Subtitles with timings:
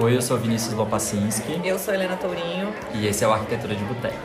[0.00, 2.72] Oi, eu sou Vinícius Lopacinski Eu sou Helena Tourinho.
[2.94, 4.16] e esse é o Arquitetura de Boteco.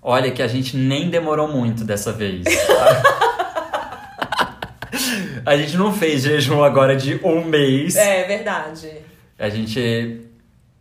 [0.00, 2.44] Olha que a gente nem demorou muito dessa vez.
[5.46, 7.96] a gente não fez jejum agora de um mês.
[7.96, 8.98] É verdade.
[9.38, 10.20] A gente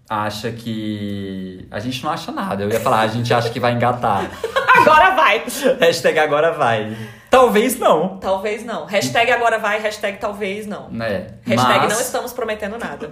[0.10, 1.66] acha que.
[1.72, 2.64] A gente não acha nada.
[2.64, 4.30] Eu ia falar, a gente acha que vai engatar.
[4.76, 5.42] Agora vai!
[5.80, 6.98] Hashtag agora vai.
[7.30, 8.18] Talvez não.
[8.18, 8.86] Talvez não.
[8.86, 10.90] Hashtag agora vai, hashtag talvez não.
[10.90, 11.28] Né?
[11.46, 13.12] Hashtag Mas- não estamos prometendo nada.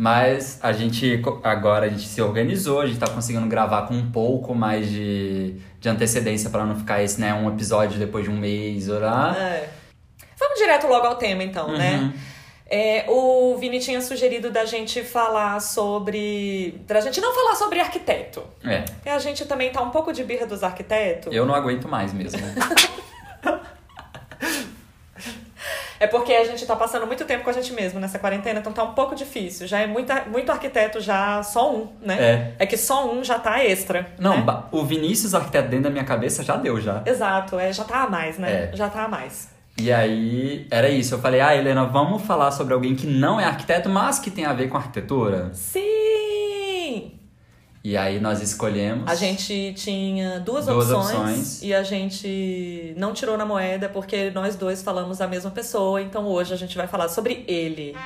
[0.00, 4.10] Mas a gente agora a gente se organizou, a gente tá conseguindo gravar com um
[4.10, 8.38] pouco mais de, de antecedência para não ficar esse, né, um episódio depois de um
[8.38, 9.36] mês, ou lá.
[9.36, 9.68] É.
[10.38, 11.98] Vamos direto logo ao tema, então, né?
[11.98, 12.12] Uhum.
[12.70, 16.80] É, o Vini tinha sugerido da gente falar sobre.
[16.86, 18.42] Da gente não falar sobre arquiteto.
[18.64, 21.30] É, Porque a gente também tá um pouco de birra dos arquitetos.
[21.30, 22.40] eu não aguento mais mesmo.
[26.00, 28.72] É porque a gente tá passando muito tempo com a gente mesmo nessa quarentena, então
[28.72, 29.66] tá um pouco difícil.
[29.66, 32.54] Já é muita, muito arquiteto, já só um, né?
[32.58, 32.64] É.
[32.64, 34.06] que só um já tá extra.
[34.18, 34.62] Não, né?
[34.72, 37.02] o Vinícius arquiteto dentro da minha cabeça já deu já.
[37.04, 38.70] Exato, é, já tá a mais, né?
[38.72, 38.76] É.
[38.76, 39.50] Já tá a mais.
[39.78, 41.14] E aí, era isso.
[41.14, 44.46] Eu falei, ah, Helena, vamos falar sobre alguém que não é arquiteto, mas que tem
[44.46, 45.50] a ver com arquitetura.
[45.52, 45.99] Sim!
[47.82, 49.10] E aí nós escolhemos.
[49.10, 51.62] A gente tinha duas, Duas opções, opções.
[51.62, 56.26] e a gente não tirou na moeda porque nós dois falamos a mesma pessoa, então
[56.26, 57.96] hoje a gente vai falar sobre ele,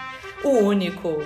[0.45, 1.21] o único,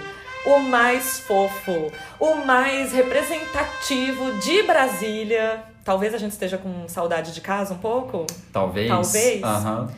[0.47, 5.63] o mais fofo, o mais representativo de Brasília.
[5.85, 8.25] Talvez a gente esteja com saudade de casa um pouco.
[8.51, 8.89] Talvez.
[8.89, 9.43] Talvez.
[9.43, 9.91] Aham.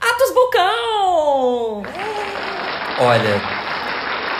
[0.00, 1.82] Atos Bulcão!
[2.98, 3.40] Olha,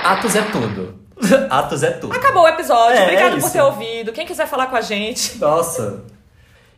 [0.02, 1.03] Atos é tudo.
[1.50, 2.14] Atos é tudo.
[2.14, 4.12] Acabou o episódio, É, obrigado é por ter ouvido.
[4.12, 6.04] Quem quiser falar com a gente, Nossa.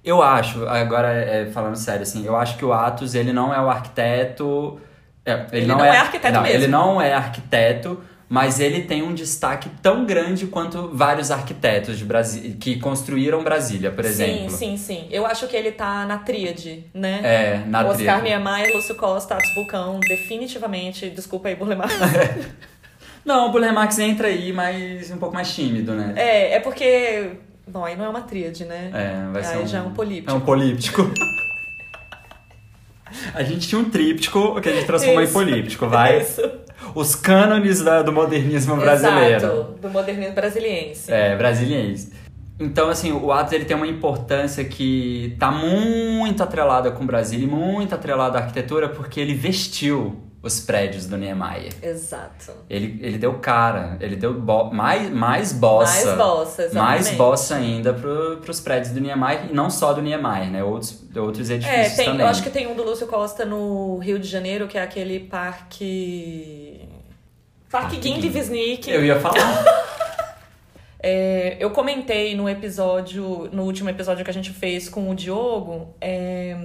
[0.06, 3.61] Eu acho, agora é, falando sério, assim, eu acho que o Atos, ele não é
[3.61, 4.80] o arquiteto.
[5.25, 6.56] é, ele, não é arquiteto não, mesmo.
[6.56, 12.06] Ele não é arquiteto, mas ele tem um destaque tão grande quanto vários arquitetos de
[12.60, 14.50] que construíram Brasília, por exemplo.
[14.50, 15.08] Sim, sim, sim.
[15.10, 17.20] Eu acho que ele tá na tríade, né?
[17.25, 18.22] É, na Oscar tríade.
[18.22, 21.10] Niemeyer, Lúcio Costa, Atos Bulcão, definitivamente.
[21.10, 21.88] Desculpa aí, Burlemar.
[23.26, 26.14] Não, o Buller Max entra aí, mas um pouco mais tímido, né?
[26.16, 27.32] é, é porque.
[27.66, 28.92] Bom, aí não é uma tríade, né?
[28.94, 29.66] É, vai ser Aí um...
[29.66, 30.31] já é um políptico.
[30.31, 31.03] É um políptico.
[33.34, 35.32] a gente tinha um tríptico que a gente transformou Isso.
[35.32, 36.20] em políptico, vai?
[36.20, 36.41] Isso.
[36.94, 39.34] Os cânones da- do modernismo brasileiro.
[39.34, 41.12] Exato, do modernismo brasiliense.
[41.12, 42.12] É, brasiliense.
[42.60, 47.41] Então, assim, o Atos ele tem uma importância que tá muito atrelada com o Brasil
[47.41, 51.72] e muito atrelada à arquitetura porque ele vestiu os prédios do Niemeyer.
[51.82, 52.52] Exato.
[52.70, 56.06] Ele, ele deu cara, ele deu bo- mais, mais bossa.
[56.06, 57.04] Mais bossa, exatamente.
[57.04, 60.62] Mais bossa ainda pro, pros prédios do Niemeyer, e não só do Niemeyer, né?
[60.62, 62.20] Outros, outros É, edifícios tem, também.
[62.20, 65.19] eu acho que tem um do Lúcio Costa no Rio de Janeiro, que é aquele
[65.20, 66.80] parque.
[67.70, 67.96] Parque.
[68.28, 68.88] Wisnik.
[68.91, 69.36] Eu ia falar.
[70.98, 75.94] É, eu comentei no episódio, no último episódio que a gente fez com o Diogo,
[76.00, 76.56] é,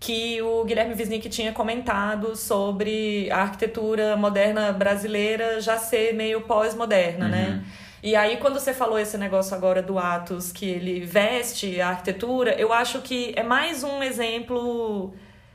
[0.00, 7.26] que o Guilherme Wisnik tinha comentado sobre a arquitetura moderna brasileira já ser meio pós-moderna,
[7.26, 7.30] Uhum.
[7.30, 7.64] né?
[8.02, 12.54] E aí, quando você falou esse negócio agora do Atos, que ele veste a arquitetura,
[12.58, 15.12] eu acho que é mais um exemplo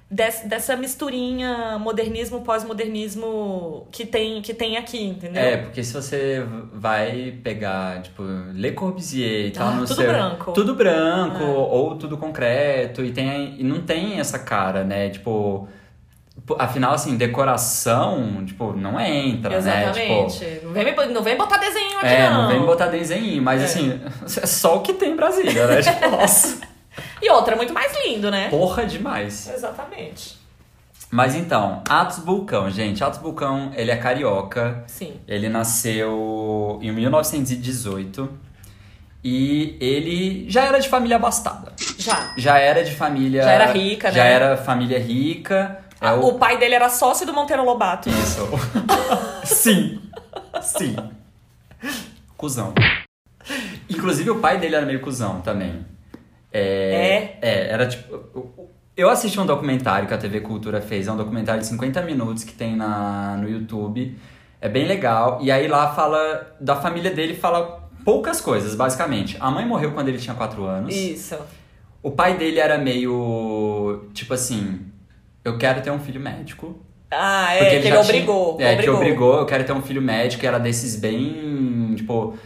[0.09, 5.41] dessa misturinha modernismo, pós-modernismo que tem, que tem aqui, entendeu?
[5.41, 8.23] É, porque se você vai pegar, tipo,
[8.53, 10.07] Le Corbusier e tal, Ah, não tudo sei.
[10.07, 10.51] branco.
[10.51, 11.45] Tudo branco, É.
[11.47, 15.09] ou tudo concreto, e, tem, e não tem essa cara, né?
[15.09, 15.67] Tipo.
[16.59, 19.91] Afinal, assim, decoração, tipo, não entra, né?
[19.91, 20.59] Tipo, Exatamente.
[20.63, 22.41] Não, vem me, não vem botar desenho aqui, é, não.
[22.43, 23.65] não vem botar desenho, mas É.
[23.65, 23.99] assim,
[24.43, 25.81] é só o que tem em Brasília, né?
[25.81, 26.59] Tipo, nossa,
[27.21, 28.49] E outra, muito mais lindo, né?
[28.49, 29.49] porra demais.
[29.49, 30.37] Exatamente.
[31.11, 33.03] Mas então, Atos Bulcão, gente.
[33.03, 34.83] Atos Bulcão, ele é carioca.
[34.87, 35.19] Sim.
[35.27, 38.29] Ele nasceu em 1918
[39.23, 41.73] e ele já era de família abastada.
[41.97, 42.33] Já.
[42.37, 43.43] Já era de família.
[43.43, 44.31] Já era rica, Já né?
[44.31, 45.79] era família rica.
[46.01, 46.33] É o...
[46.33, 48.09] pai dele era sócio do Monteiro Lobato.
[48.09, 48.47] Isso.
[49.45, 50.01] Sim.
[50.61, 50.95] Sim.
[52.35, 52.73] Cusão.
[53.89, 55.85] Inclusive o pai dele era meio cuzão também.
[56.51, 57.37] É.
[57.41, 58.69] É, era tipo.
[58.95, 62.43] Eu assisti um documentário que a TV Cultura fez, é um documentário de 50 minutos
[62.43, 64.17] que tem na, no YouTube.
[64.61, 65.39] É bem legal.
[65.41, 66.55] E aí lá fala.
[66.59, 69.35] Da família dele fala poucas coisas, basicamente.
[69.39, 70.95] A mãe morreu quando ele tinha 4 anos.
[70.95, 71.35] Isso.
[72.01, 74.07] O pai dele era meio.
[74.13, 74.85] Tipo assim.
[75.43, 76.79] Eu quero ter um filho médico.
[77.11, 78.57] Ah, é, Porque que ele ele já obrigou.
[78.57, 78.95] Tinha, é, obrigou.
[78.95, 82.37] que obrigou, eu quero ter um filho médico, era desses bem, tipo...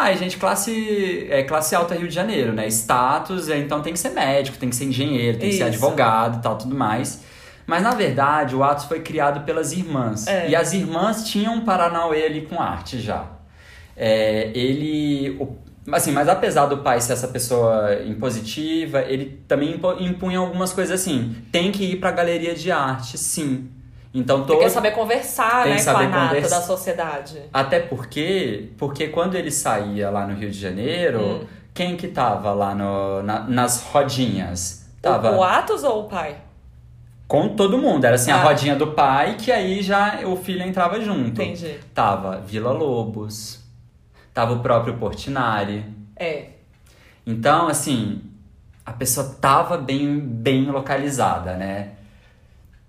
[0.00, 2.68] Ah, gente, classe, é, classe alta Rio de Janeiro, né?
[2.68, 5.84] Status, é, então tem que ser médico, tem que ser engenheiro, tem que ser Isso.
[5.84, 7.24] advogado e tal, tudo mais.
[7.66, 10.28] Mas na verdade, o Atos foi criado pelas irmãs.
[10.28, 10.50] É.
[10.50, 13.26] E as irmãs tinham um Paranauê ali com arte já.
[13.96, 15.36] É, ele.
[15.40, 15.56] o-
[15.92, 21.34] assim, mas apesar do pai ser essa pessoa impositiva, ele também impunha algumas coisas assim.
[21.50, 23.68] Tem que ir pra galeria de arte, sim.
[24.14, 24.58] Então Tem todo.
[24.64, 27.42] que saber conversar, Tem né, que com a saber nata conversa- da sociedade.
[27.52, 31.46] Até porque, porque quando ele saía lá no Rio de Janeiro, Hum.
[31.74, 34.88] quem que tava lá no, na- nas rodinhas?
[35.02, 36.36] Tava O, o Atos ou o pai?
[37.28, 38.02] com todo mundo.
[38.06, 38.42] Era assim, a Ah.
[38.44, 41.42] rodinha do pai, que aí já o filho entrava junto.
[41.42, 41.78] Entendi.
[41.94, 43.62] Tava Vila Lobos,
[44.32, 45.84] tava o próprio Portinari.
[46.16, 46.46] É.
[47.26, 48.22] Então, assim,
[48.86, 51.90] a pessoa tava bem, bem localizada, né?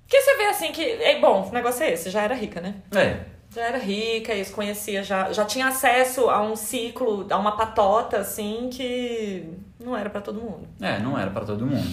[0.10, 0.82] Porque você vê assim que.
[0.82, 2.74] É, bom, o negócio é esse, já era rica, né?
[2.96, 3.20] É.
[3.54, 8.18] Já era rica, isso conhecia, já, já tinha acesso a um ciclo, a uma patota,
[8.18, 9.48] assim, que
[9.80, 10.68] não era pra todo mundo.
[10.82, 11.88] É, não era pra todo mundo.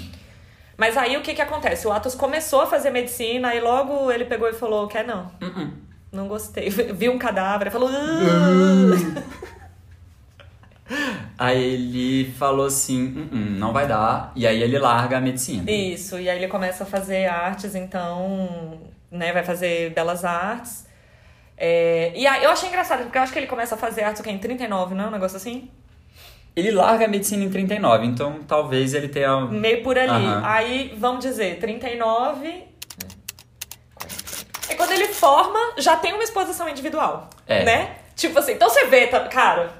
[0.78, 1.86] Mas aí o que que acontece?
[1.86, 5.72] O Atos começou a fazer medicina, aí logo ele pegou e falou: quer não, Uh-uh.
[6.10, 6.68] não gostei.
[6.92, 7.90] Viu um cadáver, falou.
[7.90, 9.52] "Ah".
[11.38, 14.32] Aí ele falou assim, "Uh-uh, não vai dar.
[14.36, 15.70] E aí ele larga a medicina.
[15.70, 18.80] Isso, e aí ele começa a fazer artes, então,
[19.10, 20.86] né, vai fazer belas artes.
[21.58, 24.20] É, e aí eu achei engraçado, porque eu acho que ele começa a fazer artes
[24.20, 24.30] o quê?
[24.30, 25.70] Em 39, não é um negócio assim?
[26.54, 29.42] Ele larga a medicina em 39, então talvez ele tenha.
[29.42, 30.10] Meio por ali.
[30.10, 30.42] Aham.
[30.44, 32.64] Aí, vamos dizer, 39.
[34.70, 37.28] E quando ele forma, já tem uma exposição individual.
[37.46, 37.62] É.
[37.64, 37.96] Né?
[38.14, 39.70] Tipo assim, então você vê, tá, cara,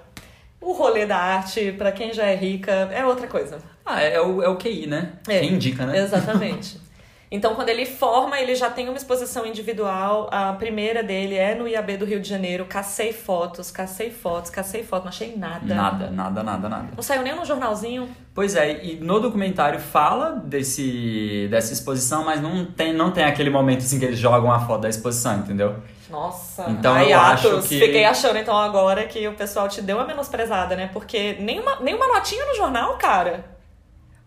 [0.67, 3.59] o rolê da arte, pra quem já é rica, é outra coisa.
[3.85, 5.13] Ah, é, é o, é o QI, né?
[5.29, 5.39] É.
[5.39, 5.99] Quem indica, né?
[5.99, 6.85] Exatamente.
[7.29, 10.29] Então, quando ele forma, ele já tem uma exposição individual.
[10.31, 12.65] A primeira dele é no IAB do Rio de Janeiro.
[12.67, 15.07] Cacei fotos, cacei fotos, cacei fotos.
[15.07, 15.75] Não achei nada.
[15.75, 16.89] Nada, nada, nada, nada.
[16.95, 18.09] Não saiu nem no jornalzinho.
[18.33, 23.51] Pois é, e no documentário fala desse, dessa exposição, mas não tem, não tem aquele
[23.51, 25.75] momento assim que eles jogam a foto da exposição, entendeu?
[26.11, 26.67] Nossa.
[26.71, 29.97] Então Aí, eu acho Atos, que- Fiquei achando então agora que o pessoal te deu
[29.97, 30.89] uma menosprezada, né?
[30.93, 33.45] Porque nenhuma, nenhuma notinha no jornal, cara.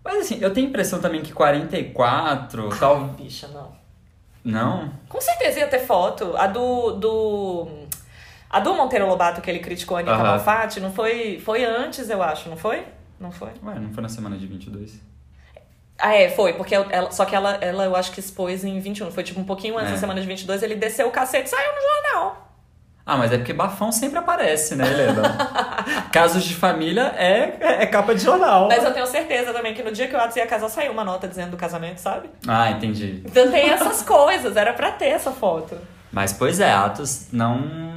[0.04, 3.00] Mas assim, eu tenho a impressão também que 44, tal.
[3.10, 3.78] Bicha, não.
[4.44, 4.92] Não?
[5.08, 6.34] Com certeza ia ter foto.
[6.38, 6.92] A do.
[6.94, 7.68] do...
[8.50, 10.24] A do Monteiro Lobato que ele criticou a Anitta Aham.
[10.24, 11.40] Malfatti, não foi.
[11.40, 12.84] Foi antes, eu acho, não foi?
[13.20, 13.50] Não foi?
[13.64, 15.00] Ué, não foi na semana de 22?
[16.00, 19.12] Ah, é, foi, porque ela, só que ela, ela eu acho que expôs em 21.
[19.12, 19.94] Foi tipo um pouquinho antes É.
[19.94, 22.46] da semana de 22, ele desceu o cacete e saiu no jornal.
[23.06, 25.36] Ah, mas é porque bafão sempre aparece, né, Helena?
[26.14, 28.68] Casos de família é, é capa de jornal.
[28.68, 31.04] Mas eu tenho certeza também que no dia que o Atos ia casar, saiu uma
[31.04, 32.30] nota dizendo do casamento, sabe?
[32.48, 33.24] Ah, entendi.
[33.26, 35.76] Então tem essas coisas, era pra ter essa foto.
[36.12, 37.90] Mas, pois é, Atos não.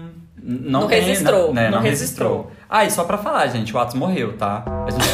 [0.44, 2.30] Não, Não tem, registrou, Não, né, não não registrou.
[2.36, 2.52] registrou.
[2.68, 4.64] Ah, e só pra falar, gente, o Atos morreu, tá?
[4.86, 5.04] A gente...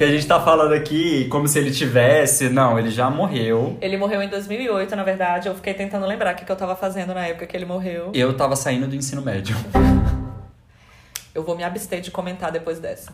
[0.00, 2.48] Porque a gente tá falando aqui como se ele tivesse.
[2.48, 3.76] Não, ele já morreu.
[3.82, 5.46] Ele morreu em 2008, na verdade.
[5.46, 8.10] Eu fiquei tentando lembrar o que que eu tava fazendo na época que ele morreu.
[8.14, 9.54] Eu tava saindo do ensino médio.
[11.34, 13.12] Eu vou me abster de comentar depois dessa.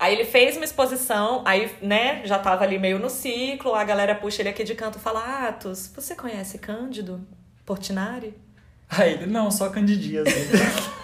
[0.00, 4.14] Aí ele fez uma exposição, aí, né, já tava ali meio no ciclo, a galera
[4.14, 7.20] puxa ele aqui de canto e fala: Atos, você conhece Cândido
[7.66, 8.34] Portinari?
[8.88, 10.26] Aí ele, não, só Candidias.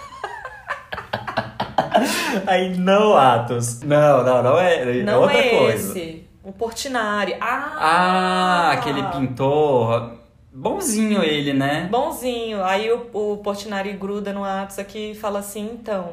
[2.47, 3.81] Aí, não, Atos.
[3.83, 4.99] Não, não, não é.
[4.99, 5.99] é Não outra é coisa.
[5.99, 6.25] esse.
[6.43, 7.37] O Portinari.
[7.41, 7.77] Ah!
[7.79, 10.13] Ah, aquele pintor.
[10.53, 11.89] Bonzinho ele, né?
[11.91, 12.65] Bonzinho.
[12.65, 16.13] Aí o, o Portinari gruda no Atos aqui e fala assim: então,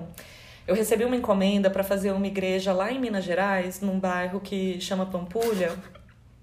[0.68, 4.80] eu recebi uma encomenda pra fazer uma igreja lá em Minas Gerais, num bairro que
[4.82, 5.72] chama Pampulha.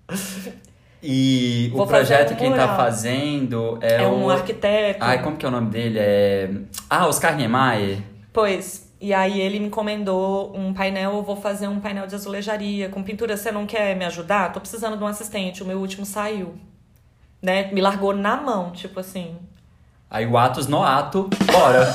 [1.05, 4.13] E Vou o projeto um quem tá fazendo é, É, o.
[4.13, 4.99] um arquiteto.
[5.01, 5.99] Ai, como que é o nome dele?
[6.01, 6.49] É.
[6.89, 7.99] Ah, Oscar Niemeyer.
[8.33, 8.89] Pois.
[9.03, 13.03] E aí ele me encomendou um painel, eu vou fazer um painel de azulejaria com
[13.03, 13.37] pintura.
[13.37, 14.53] Você não quer me ajudar?
[14.53, 15.61] Tô precisando de um assistente.
[15.61, 16.57] O meu último saiu.
[17.43, 17.73] Né?
[17.73, 19.37] Me largou na mão, tipo assim.
[20.09, 21.93] Aí o Atos no ato, bora.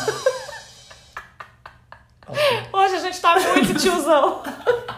[2.73, 4.43] Hoje a gente tá muito tiozão.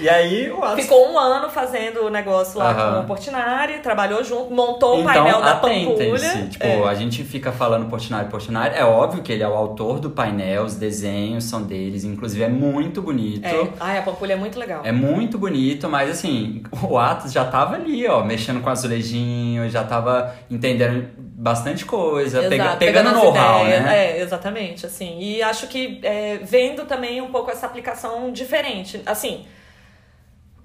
[0.00, 0.82] e aí o Atos.
[0.84, 2.94] Ficou um ano fazendo o negócio lá Aham.
[2.96, 5.54] com o Portinari, trabalhou junto, montou o Então, painel da.
[5.56, 6.46] Pampulha.
[6.50, 6.88] Tipo, É.
[6.88, 8.74] a gente fica falando Portinari, Portinari.
[8.76, 12.04] É óbvio que ele é o autor do painel, os desenhos são deles.
[12.04, 13.46] Inclusive, é muito bonito.
[13.46, 13.68] É.
[13.80, 14.80] Ai, a Pampulha é muito legal.
[14.84, 19.84] É muito bonito, mas assim, o Atos já tava ali, ó, mexendo com azulejinho, já
[19.84, 21.06] tava entendendo
[21.42, 24.14] bastante coisa, Exato, pega- pegando as know-how, né?
[24.16, 25.18] É, exatamente, assim.
[25.18, 29.02] E acho que é, vendo também um pouco essa aplicação diferente.
[29.04, 29.44] Assim,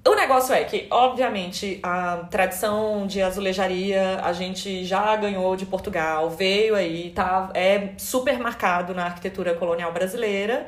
[0.07, 6.29] o negócio é que, obviamente, a tradição de azulejaria a gente já ganhou de Portugal,
[6.29, 10.67] veio aí, tá, é super marcado na arquitetura colonial brasileira.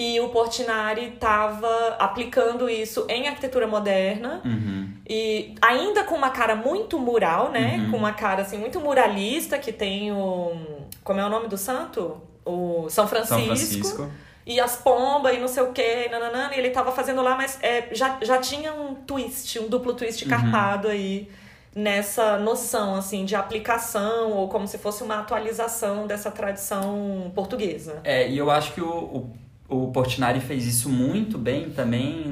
[0.00, 4.40] E o Portinari estava aplicando isso em arquitetura moderna.
[4.46, 4.94] Uhum.
[5.06, 7.76] E ainda com uma cara muito mural, né?
[7.76, 7.90] Uhum.
[7.90, 10.56] Com uma cara assim muito muralista, que tem o.
[11.04, 12.18] Como é o nome do santo?
[12.46, 13.36] O São Francisco.
[13.36, 14.10] São Francisco.
[14.46, 17.58] E as pombas e não sei o que, nananana, e ele tava fazendo lá, mas
[17.60, 20.30] é, já, já tinha um twist, um duplo twist Uhum.
[20.30, 21.28] carpado aí
[21.76, 28.00] nessa noção, assim, de aplicação, ou como se fosse uma atualização dessa tradição portuguesa.
[28.02, 29.30] É, e eu acho que o, o,
[29.70, 32.24] o Portinari fez isso muito bem também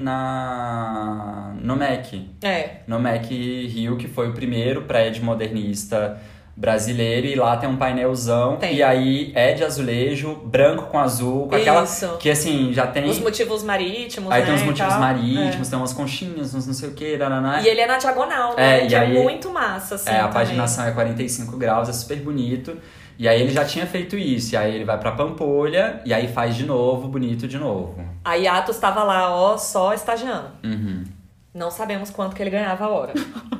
[0.53, 2.29] na no MEC.
[2.43, 6.19] É, No MEC Rio, que foi o primeiro prédio modernista
[6.57, 8.75] brasileiro, e lá tem um painelzão, Tem.
[8.75, 11.85] e aí é de azulejo, branco com azul, com aquela...
[11.85, 12.17] Isso.
[12.19, 13.09] Que assim, já tem...
[13.09, 16.89] os motivos marítimos, Aí né, tem os motivos marítimos, tem umas conchinhas, uns não sei
[16.89, 17.61] o que, nananá.
[17.61, 17.63] É.
[17.63, 18.81] E ele é na diagonal, né?
[18.81, 20.33] É, e aí- é muito massa, assim, É, a também.
[20.33, 22.77] paginação é 45 graus, é super bonito.
[23.19, 26.29] E aí ele já tinha feito isso, e aí ele vai pra Pampolha, e aí
[26.29, 27.97] faz de novo, bonito de novo.
[28.25, 30.53] Aí Atos tava lá, ó, só estagiando.
[30.63, 31.05] Uhum.
[31.53, 33.15] Não sabemos quanto que ele ganhava a hora.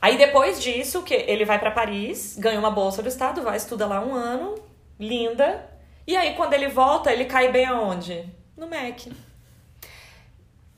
[0.00, 3.86] Aí depois disso, que ele vai pra Paris, ganha uma bolsa do estado, vai estudar
[3.86, 4.54] lá um ano,
[5.00, 5.66] linda.
[6.06, 8.22] E aí quando ele volta, ele cai bem aonde?
[8.54, 9.10] No MEC.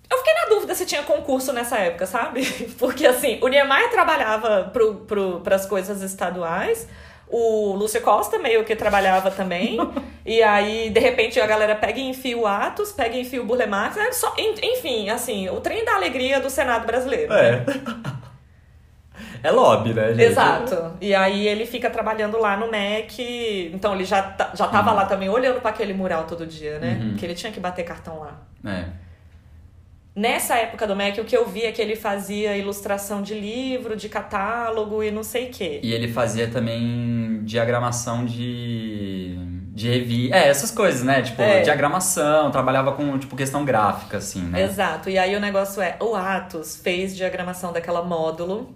[0.09, 2.47] Eu fiquei na dúvida se tinha concurso nessa época, sabe?
[2.79, 6.89] Porque assim, o Niemeyer trabalhava pro, pro, pras coisas estaduais,
[7.29, 9.79] o Lúcio Costa meio que trabalhava também.
[10.25, 13.45] e aí, de repente, a galera pega e enfia o Atos, pega e enfia o
[13.45, 13.97] Burle Marx.
[13.97, 17.33] É só, en- enfim, assim, o trem da alegria do Senado brasileiro.
[17.33, 17.65] É.
[19.43, 20.23] É lobby, né, gente?
[20.25, 20.93] Exato.
[21.01, 23.71] E aí ele fica trabalhando lá no MEC.
[23.73, 26.99] Então ele já, tá- já tava lá também olhando para aquele mural todo dia, né?
[27.01, 27.17] Uhum.
[27.17, 28.43] Que ele tinha que bater cartão lá.
[28.71, 28.85] É.
[30.17, 33.95] Nessa época do MEC, o que eu vi é que ele fazia ilustração de livro,
[33.95, 35.79] de catálogo e não sei o quê.
[35.83, 39.37] E ele fazia também diagramação de.
[39.75, 40.35] de revista.
[40.37, 41.21] É, essas coisas, né?
[41.21, 41.61] Tipo, É.
[41.61, 44.63] diagramação, trabalhava com, tipo, questão gráfica, assim, né?
[44.63, 45.11] Exato.
[45.11, 48.75] E aí o negócio é, o Atos fez diagramação daquela módulo.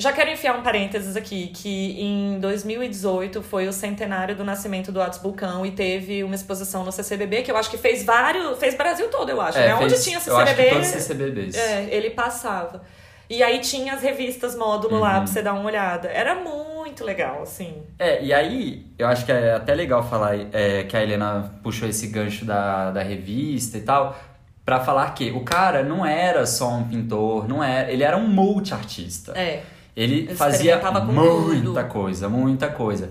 [0.00, 5.02] Já quero enfiar um parênteses aqui, que em 2018 foi o centenário do nascimento do
[5.02, 8.76] Atos Bulcão e teve uma exposição no CCBB, que eu acho que fez vários, fez
[8.76, 9.74] Brasil todo, eu acho, É, né?
[9.74, 11.56] Onde fez- tinha acho que CCBB, todos os CCBBs.
[11.56, 12.82] é, ele passava.
[13.28, 15.16] E aí tinha as revistas módulo lá Uhum.
[15.18, 16.08] pra você dar uma olhada.
[16.08, 17.82] Era muito legal, assim.
[17.98, 21.88] É, e aí, eu acho que é até legal falar é, que a Helena puxou
[21.88, 24.16] esse gancho da, da revista e tal,
[24.64, 28.28] pra falar que o cara não era só um pintor, não era, ele era um
[28.28, 29.32] multiartista.
[29.36, 29.62] É.
[30.00, 30.76] Ele fazia
[31.12, 33.10] muita coisa, muita coisa.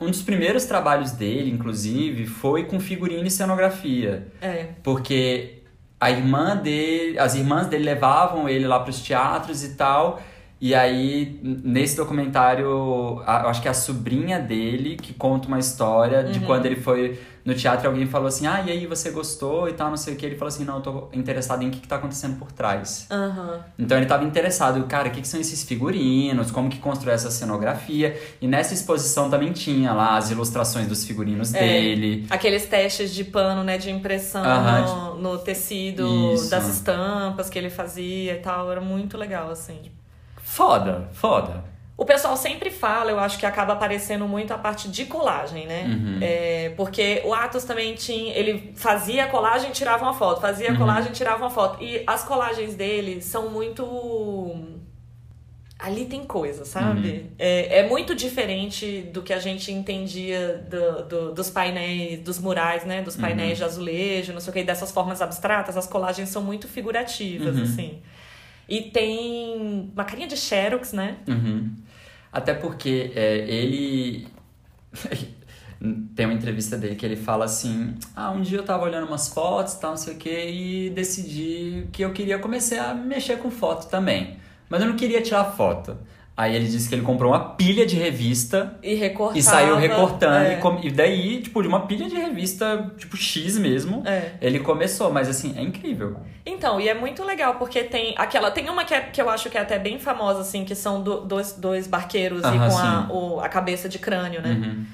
[0.00, 4.28] Um dos primeiros trabalhos dele, inclusive, foi com figurino e cenografia.
[4.40, 4.68] É.
[4.82, 5.58] Porque
[6.00, 10.22] a irmã dele, as irmãs dele levavam ele lá para os teatros e tal.
[10.60, 15.58] E aí, nesse documentário, a- eu acho que é a sobrinha dele que conta uma
[15.58, 16.46] história de Uhum.
[16.46, 19.88] quando ele foi no teatro alguém falou assim: Ah, e aí você gostou e tal,
[19.90, 20.26] não sei o que.
[20.26, 23.06] Ele falou assim: Não, eu tô interessado em o que, que tá acontecendo por trás.
[23.10, 23.60] Aham.
[23.78, 27.30] Então ele estava interessado, cara, o que, que são esses figurinos, como que constrói essa
[27.30, 28.18] cenografia.
[28.40, 31.60] E nessa exposição também tinha lá as ilustrações dos figurinos É.
[31.60, 32.26] dele.
[32.30, 36.50] Aqueles testes de pano, né, de impressão Aham, no, no tecido Isso.
[36.50, 38.70] das estampas que ele fazia e tal.
[38.70, 39.90] Era muito legal, assim.
[40.42, 41.64] Foda, foda.
[42.00, 45.84] O pessoal sempre fala, eu acho que acaba aparecendo muito a parte de colagem, né?
[45.84, 46.18] Uhum.
[46.22, 48.32] É, porque o Atos também tinha.
[48.34, 50.40] Ele fazia colagem e tirava uma foto.
[50.40, 50.78] Fazia Uhum.
[50.78, 51.82] colagem e tirava uma foto.
[51.84, 53.84] E as colagens dele são muito.
[55.78, 57.08] Ali tem coisa, sabe?
[57.08, 57.26] Uhum.
[57.38, 62.84] É, é muito diferente do que a gente entendia do, do- dos painéis, dos murais,
[62.84, 63.02] né?
[63.02, 63.56] Dos painéis Uhum.
[63.56, 65.76] de azulejo, não sei o que, dessas formas abstratas.
[65.76, 67.62] As colagens são muito figurativas, Uhum.
[67.62, 67.98] assim.
[68.68, 71.16] E tem uma carinha de Xerox, né?
[71.26, 71.70] Uhum.
[72.32, 74.28] Até porque é, ele.
[76.14, 79.28] Tem uma entrevista dele que ele fala assim: Ah, um dia eu tava olhando umas
[79.28, 83.50] fotos tal, não sei o que, e decidi que eu queria começar a mexer com
[83.50, 84.38] foto também.
[84.68, 85.96] Mas eu não queria tirar foto.
[86.40, 89.38] Aí ele disse que ele comprou uma pilha de revista E recortava.
[89.38, 90.46] e saiu recortando.
[90.46, 90.54] é.
[90.54, 94.32] E, com- e daí, tipo, de uma pilha de revista, tipo, X mesmo, É.
[94.40, 95.12] ele começou.
[95.12, 96.16] Mas assim, é incrível.
[96.46, 98.50] Então, e é muito legal, porque tem aquela.
[98.50, 101.02] Tem uma que, é- que eu acho que é até bem famosa, assim, que são
[101.02, 104.50] do- dois, dois barqueiros e Aham, com a, o- a cabeça de crânio, né?
[104.50, 104.84] Uhum.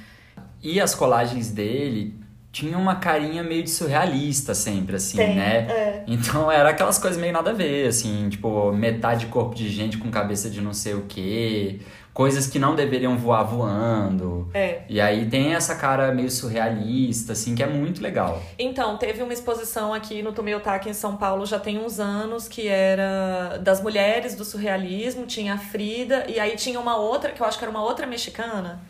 [0.63, 2.19] E as colagens dele
[2.57, 5.67] tinham uma carinha meio de surrealista sempre, assim, Tem, né?
[5.69, 6.05] é.
[6.07, 10.11] Então era aquelas coisas meio nada a ver, assim, tipo, metade corpo de gente com
[10.11, 11.81] cabeça de não sei o quê,
[12.15, 14.49] coisas que não deveriam voar voando.
[14.55, 14.85] É.
[14.89, 18.43] E aí tem essa cara meio surrealista, assim, que é muito legal.
[18.59, 22.67] Então, teve uma exposição aqui no Tumiotaki, em São Paulo, já tem uns anos, que
[22.69, 27.47] era das mulheres do surrealismo, tinha a Frida, e aí tinha uma outra, que eu
[27.47, 28.81] acho que era uma outra mexicana.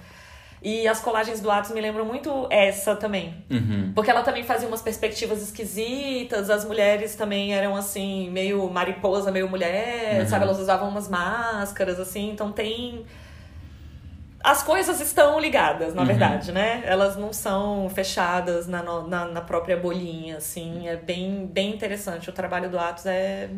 [0.69, 3.45] E as colagens do Atos me lembram muito essa também.
[3.49, 3.93] Uhum.
[3.95, 9.49] Porque ela também fazia umas perspectivas esquisitas, as mulheres também eram assim, meio mariposa, meio
[9.49, 10.27] mulher, Uhum.
[10.27, 10.43] sabe?
[10.43, 13.07] Elas usavam umas máscaras, assim, então tem.
[14.43, 16.09] As coisas estão ligadas, na Uhum.
[16.09, 16.83] verdade, né?
[16.85, 20.89] Elas não são fechadas na, na, na própria bolinha, assim.
[20.89, 22.29] É bem, bem interessante.
[22.29, 23.51] O trabalho do Atos é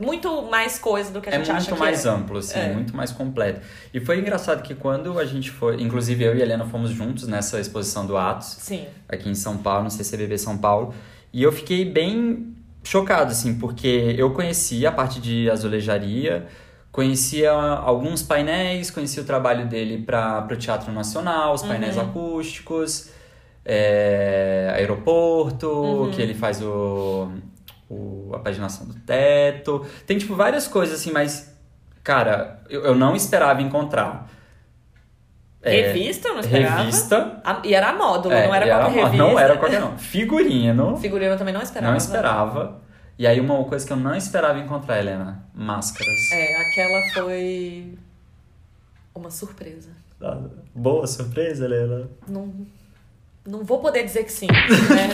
[0.00, 2.08] muito mais coisa do que a É gente acha muito que mais é.
[2.08, 2.72] amplo, assim, É.
[2.72, 3.60] muito mais completo.
[3.92, 7.26] E foi engraçado que quando a gente foi, inclusive eu e a Helena fomos juntos
[7.28, 8.86] nessa exposição do Atos, Sim.
[9.08, 10.94] aqui em São Paulo, no CCBB São Paulo,
[11.32, 16.46] e eu fiquei bem chocado, assim, porque eu conhecia a parte de azulejaria,
[16.90, 22.02] conhecia alguns painéis, conhecia o trabalho dele para o Teatro Nacional, os painéis Uhum.
[22.02, 23.10] acústicos,
[23.64, 26.10] é, aeroporto, Uhum.
[26.10, 27.28] que ele faz o,
[27.90, 29.84] o- a paginação do teto.
[30.06, 31.52] Tem, tipo, várias coisas, assim, mas,
[32.02, 34.30] cara, eu, eu não esperava encontrar.
[35.62, 36.76] É, Revista, eu não esperava.
[36.82, 37.40] Revista.
[37.44, 39.16] A- e era a módulo, É, não era qualquer revista.
[39.16, 39.98] Não era qualquer não.
[39.98, 40.96] Figurino.
[41.02, 41.90] Figurino eu também não esperava.
[41.90, 42.80] Não esperava.
[43.18, 45.44] E aí uma coisa que eu não esperava encontrar, Helena.
[45.52, 46.30] Máscaras.
[46.32, 47.98] É, aquela foi
[49.14, 49.90] uma surpresa.
[50.74, 52.08] Boa surpresa, Helena.
[52.26, 52.54] Não,
[53.46, 54.46] não vou poder dizer que sim.
[54.46, 55.10] né?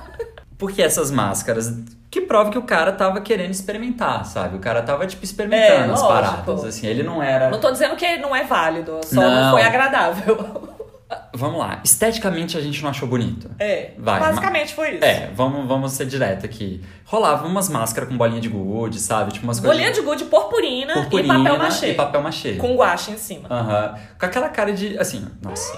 [0.56, 1.70] Porque essas máscaras,
[2.12, 4.56] que prova que o cara tava querendo experimentar, sabe?
[4.58, 6.86] O cara tava, tipo, experimentando É, as paradas, assim.
[6.86, 7.48] Ele não era...
[7.48, 9.50] Não tô dizendo que não é válido, só não, Não.
[9.52, 10.68] foi agradável.
[11.34, 11.80] Vamos lá.
[11.82, 13.50] Esteticamente a gente não achou bonito.
[13.58, 15.04] É, Vai, basicamente foi isso.
[15.04, 16.84] É, vamos, vamos ser direto aqui.
[17.06, 19.32] Rolava umas máscaras com bolinha de gude, sabe?
[19.32, 19.74] Tipo umas coisas...
[19.74, 21.86] Bolinha de gude, purpurina, purpurina e papel machê.
[21.88, 22.52] E papel machê.
[22.56, 23.48] Com guache em cima.
[23.50, 23.94] Aham.
[24.20, 24.98] Com aquela cara de.
[24.98, 25.72] Assim, nossa.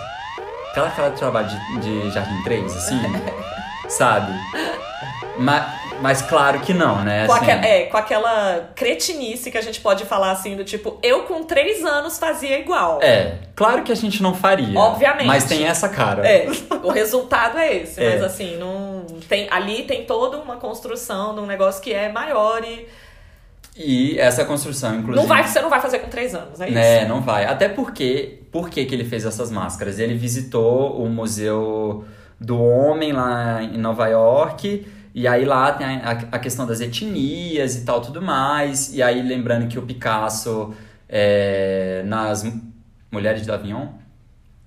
[0.72, 3.00] Aquela cara de trabalho de, de Jardim 3, assim.
[3.88, 4.32] sabe?
[5.38, 5.64] Mas,
[6.04, 7.26] mas claro que não, né?
[7.26, 10.98] Com, Assim, aquela, é, com aquela cretinice que a gente pode falar assim, do tipo,
[11.02, 13.00] eu com três anos fazia igual.
[13.02, 14.78] é, claro que a gente não faria.
[14.78, 15.26] Obviamente.
[15.26, 16.26] Mas tem essa cara.
[16.28, 16.46] É,
[16.82, 18.10] o resultado é esse, É.
[18.10, 22.62] mas assim, não tem ali tem toda uma construção de um negócio que é maior
[22.62, 22.86] e
[23.76, 25.16] E essa construção, inclusive.
[25.16, 26.74] não vai, você não vai fazer com três anos, é isso.
[26.74, 27.46] Né, não vai.
[27.46, 28.40] Até porque.
[28.52, 29.98] Por que, que ele fez essas máscaras?
[29.98, 32.04] Ele visitou o Museu
[32.40, 34.86] do Homem lá em Nova York.
[35.14, 38.92] E aí lá tem a, a- questão das etnias e tal, tudo mais.
[38.92, 40.74] E aí lembrando que o Picasso,
[41.08, 42.44] é, nas
[43.12, 43.86] Mulheres de Avignon,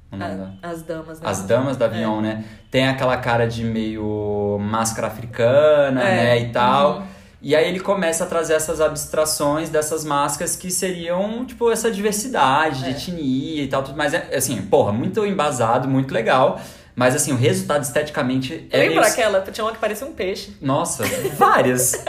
[0.09, 1.29] A- As damas, né?
[1.29, 2.45] as damas da Avignon, né?
[2.71, 6.39] Tem aquela cara de meio máscara africana, É, né?
[6.39, 6.99] E tal.
[6.99, 7.03] uhum.
[7.41, 12.79] E aí ele começa a trazer essas abstrações dessas máscaras que seriam, tipo, essa diversidade
[12.79, 12.91] de É.
[12.91, 14.13] etnia e tal, tudo mais.
[14.13, 16.59] É, assim, porra, muito embasado, muito legal.
[16.97, 19.11] Mas, assim, o resultado esteticamente é Lembra meio...
[19.13, 19.39] aquela?
[19.41, 20.57] Tinha uma que parecia um peixe.
[20.59, 21.03] Nossa,
[21.37, 22.03] várias.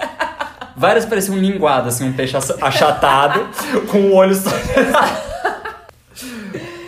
[0.74, 3.50] várias pareciam um linguado, assim, um peixe acha- achatado,
[3.92, 4.48] com o olho só...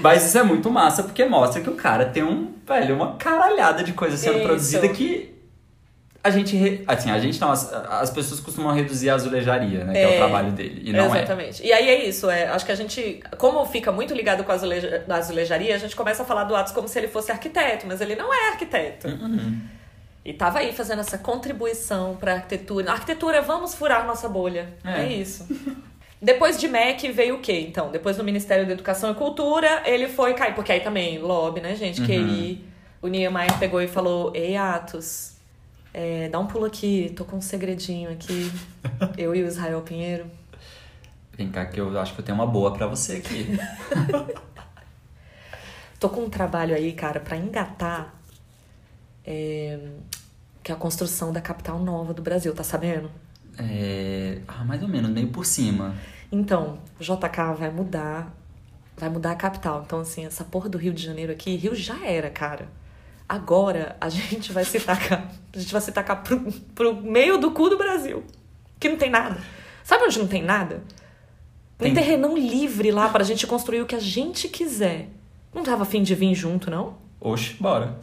[0.01, 3.85] Mas isso é muito massa, porque mostra que o cara tem um, velho, uma caralhada
[3.85, 4.47] de coisa sendo Isso.
[4.47, 5.35] produzida que
[6.23, 9.93] a gente, re- assim, a gente não, as, as pessoas costumam reduzir a azulejaria, né,
[9.93, 11.19] que é, o É, trabalho dele, e não é.
[11.19, 11.65] Exatamente.
[11.67, 14.55] E aí é isso, é, acho que a gente, como fica muito ligado com a
[14.55, 18.01] azuleja, azulejaria, a gente começa a falar do Atos como se ele fosse arquiteto, mas
[18.01, 19.09] ele não é arquiteto.
[19.09, 19.61] Uhum.
[20.23, 22.93] E tava aí fazendo essa contribuição pra arquitetura.
[22.93, 24.69] Arquitetura, vamos furar nossa bolha.
[24.85, 25.05] É.
[25.05, 25.47] É, isso.
[26.21, 27.91] Depois de MEC veio o quê, então?
[27.91, 30.55] Depois do Ministério da Educação e Cultura, ele foi cair.
[30.55, 32.03] Porque aí também, lobby, né, gente?
[32.03, 32.07] Uhum.
[32.07, 32.65] QI.
[33.01, 35.33] O Niemeyer pegou e falou: Ei, Atos,
[35.93, 38.51] é, dá um pulo aqui, tô com um segredinho aqui.
[39.19, 40.27] Eu e o Israel Pinheiro.
[41.37, 43.47] Vem cá que eu acho que eu tenho uma boa pra você aqui.
[45.99, 48.15] Tô com um trabalho aí, cara, pra engatar.
[49.27, 49.79] é,
[50.63, 53.11] que é a construção da capital nova do Brasil, tá sabendo?
[53.59, 54.41] É...
[54.47, 55.95] Ah, mais ou menos, meio por cima.
[56.31, 58.35] Então, o JK vai mudar.
[58.97, 59.83] Vai mudar a capital.
[59.85, 62.69] Então, assim, essa porra do Rio de Janeiro aqui, Rio já era, cara.
[63.31, 65.31] Agora a gente vai se tacar.
[65.55, 68.25] A gente vai se tacar pro, pro meio do cu do Brasil.
[68.81, 69.39] Que não tem nada.
[69.85, 70.83] Sabe onde não tem nada?
[71.79, 71.93] Tem.
[71.93, 75.11] Um terrenão livre lá pra gente construir o que a gente quiser.
[75.55, 76.97] Não tava afim de vir junto, não?
[77.21, 77.97] Oxe, bora.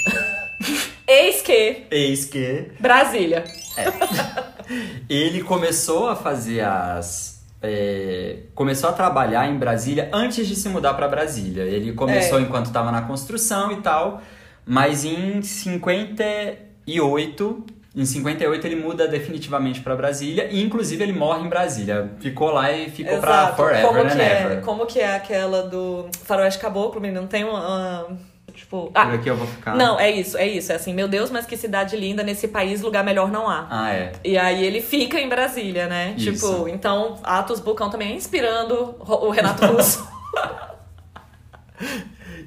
[1.06, 2.72] Eis que Eis que...
[2.80, 3.44] Brasília.
[5.10, 7.44] Ele começou a fazer as.
[7.62, 11.64] é, começou a trabalhar em Brasília antes de se mudar para Brasília.
[11.64, 12.42] Ele começou É.
[12.44, 14.22] enquanto estava na construção e tal,
[14.68, 21.50] mas em 58, em 58 ele muda definitivamente para Brasília e inclusive ele morre em
[21.50, 22.12] Brasília.
[22.20, 24.62] Ficou lá e ficou para forever como and que é, ever.
[24.62, 27.22] Como que é aquela do Faroeste Caboclo, menino?
[27.22, 27.60] Não tem uma.
[27.60, 28.18] uma-
[28.54, 28.88] tipo.
[28.88, 29.76] Por Ah, aqui eu vou ficar.
[29.76, 30.72] não, é isso, é isso.
[30.72, 33.68] É assim, meu Deus, mas que cidade linda, nesse país lugar melhor não há.
[33.70, 34.12] Ah, é.
[34.24, 36.14] E aí ele fica em Brasília, né?
[36.18, 36.32] Isso.
[36.34, 40.08] Tipo, então Atos Bucão também é inspirando o Renato Russo.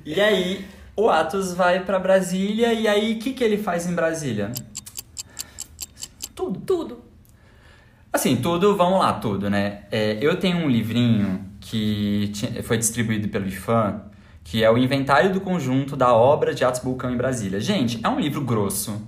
[0.05, 0.67] E aí,
[1.01, 4.53] o Atos vai para Brasília e aí o que, que ele faz em Brasília?
[6.35, 6.61] Tudo.
[6.61, 7.01] Tudo.
[8.13, 9.85] Assim, tudo, vamos lá, tudo, né?
[9.91, 12.33] É, eu tenho um livrinho que
[12.65, 14.03] foi distribuído pelo IFAM,
[14.43, 17.61] que é o Inventário do Conjunto da Obra de Atos Bulcão em Brasília.
[17.61, 19.01] Gente, é um livro grosso.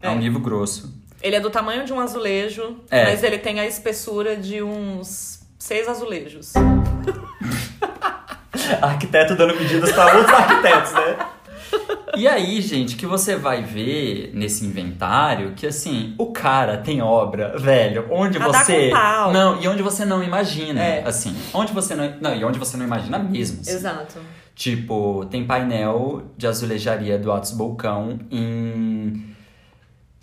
[0.00, 0.94] É, é um livro grosso.
[1.22, 3.04] Ele é do tamanho de um azulejo, é.
[3.04, 6.54] mas ele tem a espessura de uns seis azulejos.
[8.80, 11.16] Arquiteto dando medidas para outros arquitetos, né?
[12.16, 17.58] E aí, gente, que você vai ver nesse inventário que assim, o cara tem obra,
[17.58, 18.90] velho, onde a você
[19.32, 21.06] não, e onde você não imagina, é.
[21.06, 23.60] assim, onde você não, não, e onde você não imagina mesmo.
[23.60, 23.70] Assim.
[23.70, 24.18] Exato.
[24.54, 29.36] Tipo, tem painel de azulejaria do Atos Bolcão em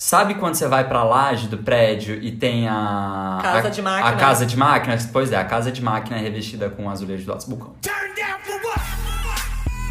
[0.03, 3.39] Sabe quando você vai pra laje do prédio e tem a.
[3.41, 4.10] Casa a, de máquina.
[4.10, 4.97] A casa de máquina?
[5.13, 7.73] Pois é, a casa de máquina é revestida com azulejo do Atos Bulcão.
[7.82, 8.82] Turn down for what?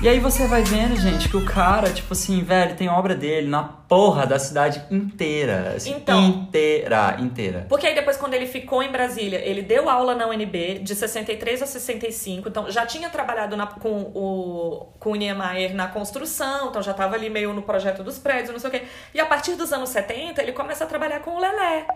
[0.03, 3.47] E aí você vai vendo, gente, que o cara, tipo assim, velho, tem obra dele
[3.47, 5.75] na porra da cidade inteira.
[5.77, 7.67] Assim, então, inteira, inteira.
[7.69, 11.63] Porque aí depois, quando ele ficou em Brasília, ele deu aula na UNB de 63
[11.63, 12.49] a 65.
[12.49, 17.15] Então, já tinha trabalhado na, com, o, com o Niemeyer na construção, então já tava
[17.15, 18.83] ali meio no projeto dos prédios, não sei o quê.
[19.15, 21.87] E a partir dos anos 70, ele começa a trabalhar com o Lelé.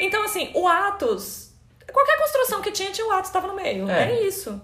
[0.00, 1.54] Então, assim, o Atos.
[1.92, 3.88] Qualquer construção que tinha, tinha o Atos, tava no meio.
[3.88, 4.60] É, é isso.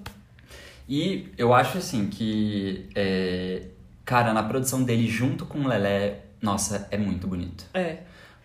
[0.91, 3.63] E eu acho assim que, é,
[4.05, 7.65] cara, na produção dele junto com o Lelé, nossa, é muito bonito.
[7.73, 7.99] É.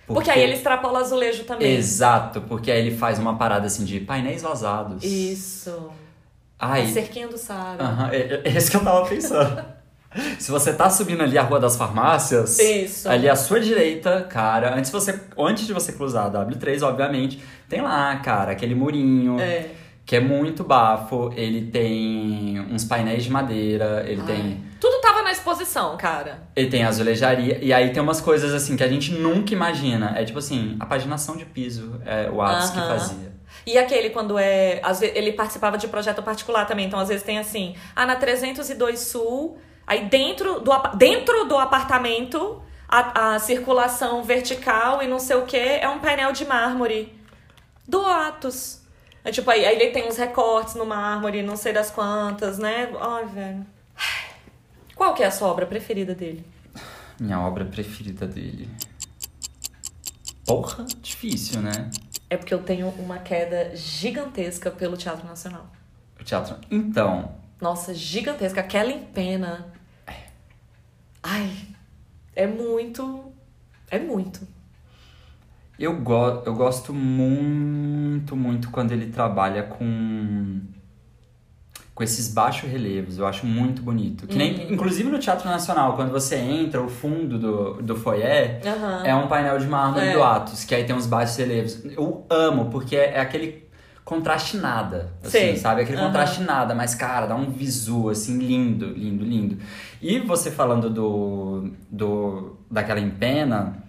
[0.06, 1.76] Porque, porque aí ele extrapola azulejo também.
[1.76, 5.04] Exato, porque aí ele faz uma parada assim de painéis vazados.
[5.04, 5.90] Isso.
[6.60, 6.86] Ai.
[6.86, 7.84] Cerquinha do Saara.
[7.84, 9.66] Aham, é, é, é isso que eu tava pensando.
[10.38, 13.10] Se você tá subindo ali a Rua das Farmácias, Isso.
[13.10, 17.82] ali à sua direita, cara, antes, você, antes de você cruzar a W3, obviamente, tem
[17.82, 19.38] lá, cara, aquele murinho.
[19.40, 19.72] É
[20.06, 21.32] que é muito bafo.
[21.36, 24.28] Ele tem uns painéis de madeira, ele Ai.
[24.28, 24.66] tem.
[24.80, 26.44] Tudo tava na exposição, cara.
[26.56, 27.58] Ele tem azulejaria.
[27.62, 30.14] E aí tem umas coisas assim que a gente nunca imagina.
[30.16, 32.82] É tipo assim, a paginação de piso é o Atos uh -huh.
[32.82, 33.36] que fazia.
[33.66, 34.80] E aquele quando é.
[34.84, 36.86] Às vezes, ele participava de projeto particular também.
[36.86, 42.62] Então, às vezes tem assim, ah, na 302 Sul, aí dentro do, dentro do apartamento,
[42.88, 47.12] a, a circulação vertical e não sei o que, é um painel de mármore.
[47.88, 48.85] Do Atos.
[49.26, 52.92] É tipo, aí, aí ele tem uns recortes no mármore, não sei das quantas, né?
[53.02, 53.66] Ai, velho.
[54.96, 56.46] Qual que é a sua obra preferida dele?
[57.20, 58.70] Minha obra preferida dele.
[60.46, 61.90] Porra, difícil, né?
[62.30, 65.72] É porque eu tenho uma queda gigantesca pelo Teatro Nacional.
[66.20, 66.58] O teatro.
[66.70, 67.36] Então.
[67.60, 68.62] Nossa, gigantesca.
[68.62, 69.74] Aquela em pena.
[70.06, 70.14] É.
[71.24, 71.52] Ai.
[72.36, 73.34] É muito.
[73.90, 74.48] É muito.
[75.78, 80.62] Eu, go eu gosto muito, muito quando ele trabalha com
[81.96, 84.28] com esses baixos relevos, eu acho muito bonito.
[84.28, 84.74] Que nem, uhum.
[84.74, 89.06] inclusive no Teatro Nacional, quando você entra, o fundo do, do foyer uhum.
[89.06, 90.12] é um painel de mármore é.
[90.14, 91.86] do Atos, que aí tem uns baixos relevos.
[91.86, 93.64] Eu amo, porque é, é aquele
[94.04, 95.84] contraste nada, assim, sabe?
[95.84, 96.08] Aquele uhum.
[96.08, 99.58] contraste nada, mas, cara, dá um visu, assim, lindo, lindo, lindo.
[100.02, 103.85] E você falando do, do daquela empena,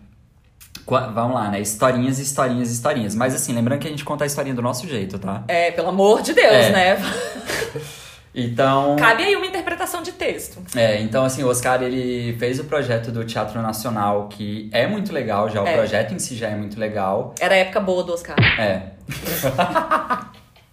[0.86, 1.60] Vamos lá, né?
[1.60, 3.14] Historinhas, historinhas, historinhas.
[3.14, 5.42] Mas assim, lembrando que a gente conta a historinha do nosso jeito, tá?
[5.48, 6.70] É, pelo amor de Deus, é.
[6.70, 6.96] né?
[8.38, 8.96] Então.
[8.96, 10.62] Cabe aí uma interpretação de texto.
[10.76, 15.10] É, então assim, o Oscar ele fez o projeto do Teatro Nacional, que é muito
[15.10, 15.72] legal já, o é.
[15.72, 17.34] projeto em si já é muito legal.
[17.40, 18.36] Era a época boa do Oscar.
[18.60, 18.90] É.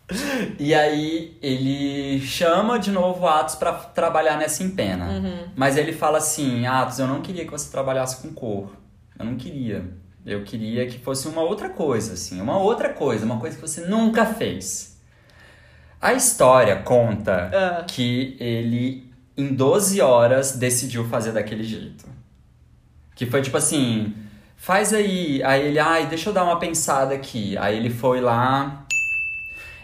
[0.59, 5.05] e aí ele chama de novo Atos para trabalhar nessa empena.
[5.05, 5.47] Uhum.
[5.55, 8.73] Mas ele fala assim: Atos, eu não queria que você trabalhasse com cor.
[9.17, 9.85] Eu não queria.
[10.25, 13.81] Eu queria que fosse uma outra coisa, assim, uma outra coisa, uma coisa que você
[13.81, 14.97] nunca fez.
[16.01, 17.85] A história conta uh.
[17.85, 22.05] que ele, em 12 horas, decidiu fazer daquele jeito.
[23.15, 24.13] Que foi tipo assim,
[24.57, 25.41] faz aí.
[25.43, 27.57] Aí ele, ai, deixa eu dar uma pensada aqui.
[27.57, 28.85] Aí ele foi lá.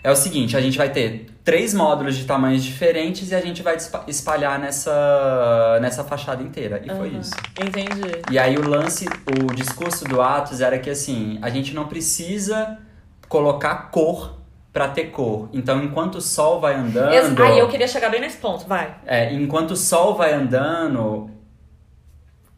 [0.04, 3.64] É o seguinte, a gente vai ter três módulos de tamanhos diferentes e a gente
[3.64, 3.76] vai
[4.08, 6.80] espalhar nessa, nessa fachada inteira.
[6.86, 6.98] E uhum.
[6.98, 7.32] foi isso.
[7.60, 8.22] Entendi.
[8.30, 12.78] E aí o lance, o discurso do Atos era que assim, a gente não precisa
[13.28, 14.38] colocar cor
[14.72, 15.50] para ter cor.
[15.52, 17.42] Então, enquanto o sol vai andando.
[17.42, 18.98] Aí eu queria chegar bem nesse ponto, vai.
[19.08, 21.32] É, enquanto o sol vai andando,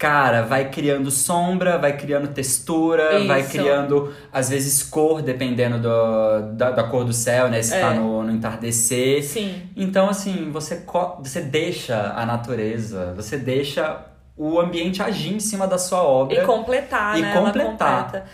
[0.02, 3.28] cara, vai criando sombra, vai criando textura, Isso.
[3.28, 7.62] vai criando, às vezes, cor, dependendo do, da, da cor do céu, né?
[7.62, 7.82] Se tá é.
[7.82, 9.24] tá no, no entardecer.
[9.24, 9.62] Sim.
[9.78, 10.84] Então, assim, você,
[11.20, 14.04] você deixa a natureza, você deixa
[14.36, 16.42] o ambiente agir em cima da sua obra.
[16.42, 17.34] E completar, e né?
[17.36, 18.28] completar.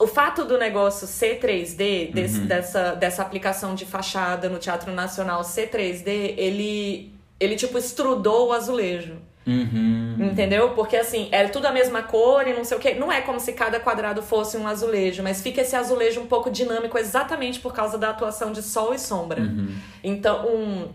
[0.00, 2.46] O fato do negócio ser 3D, desse, uhum.
[2.46, 8.52] dessa, dessa aplicação de fachada no Teatro Nacional ser 3D, ele ele tipo estrudou o
[8.52, 9.16] azulejo.
[9.46, 10.16] Uhum.
[10.20, 10.70] Entendeu?
[10.70, 12.94] Porque assim, é tudo a mesma cor e não sei o que.
[12.94, 16.50] Não é como se cada quadrado fosse um azulejo, mas fica esse azulejo um pouco
[16.50, 19.40] dinâmico exatamente por causa da atuação de sol e sombra.
[19.40, 19.74] Uhum.
[20.04, 20.88] Então, um,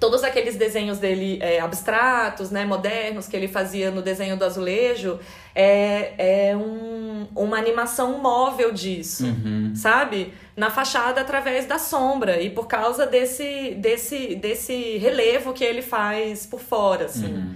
[0.00, 5.20] todos aqueles desenhos dele é, abstratos, né, modernos, que ele fazia no desenho do azulejo,
[5.54, 9.72] é, é um, uma animação móvel disso, Uhum.
[9.76, 10.32] sabe?
[10.56, 16.46] Na fachada através da sombra e por causa desse, desse, desse relevo que ele faz
[16.46, 17.34] por fora, assim.
[17.34, 17.54] Uhum.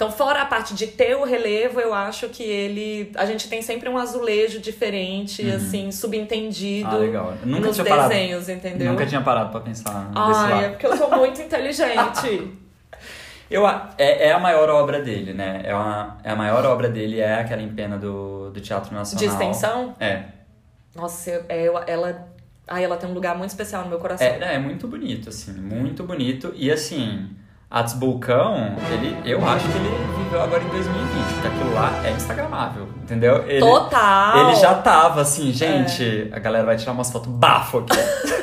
[0.00, 3.12] Então, fora a parte de ter o relevo, eu acho que ele.
[3.14, 6.94] A gente tem sempre um azulejo diferente, assim, subentendido Uhum.
[6.94, 7.34] Ah, legal.
[7.42, 8.08] Eu nunca nos tinha parado.
[8.08, 8.90] desenhos, entendeu?
[8.92, 10.64] Nunca tinha parado pra pensar desse Ai, lado.
[10.64, 12.50] é porque eu sou muito inteligente.
[13.50, 15.62] Eu, é, é a maior obra dele, né?
[15.64, 19.18] É, uma, é a maior obra dele é aquela em pena do, do Teatro Nacional.
[19.18, 19.96] De extensão?
[19.98, 20.22] É.
[20.94, 22.28] Nossa, é, ela.
[22.68, 24.24] Ai, ela tem um lugar muito especial no meu coração.
[24.24, 26.54] É, é muito bonito, assim, muito bonito.
[26.54, 27.28] E assim,
[27.70, 29.88] Atos Bulcão, ele, eu acho que ele
[30.24, 33.44] viveu agora em 2020, porque aquilo lá é instagramável, entendeu?
[33.46, 34.38] Ele, Total!
[34.48, 37.96] Ele já tava assim, gente, a galera vai tirar umas fotos bafo aqui.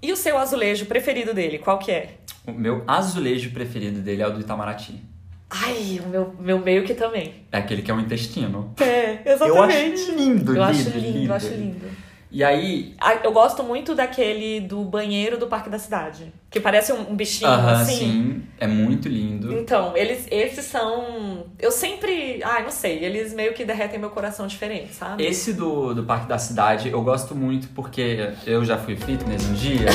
[0.00, 2.10] E o seu azulejo preferido dele, qual que é?
[2.46, 5.02] o meu azulejo preferido dele é o do Itamaraty.
[5.50, 7.44] Ai, o meu, meu meio que também.
[7.50, 8.72] É aquele que é um intestino.
[8.80, 11.32] É, Eu acho lindo, Eu lindo, acho lindo, lindo.
[11.32, 11.86] eu acho lindo.
[12.30, 16.30] E aí, Ah, Eu gosto muito daquele do banheiro do Parque da Cidade.
[16.50, 17.96] Que parece um, bichinho, aham, assim.
[17.98, 19.52] sim, é muito lindo.
[19.52, 21.46] Então, eles, esses são.
[21.58, 22.40] Eu sempre.
[22.42, 25.24] Ai, não sei, eles meio que derretem meu coração diferente, sabe?
[25.24, 29.54] Esse do, do Parque da Cidade eu gosto muito porque eu já fui fitness um
[29.54, 29.88] dia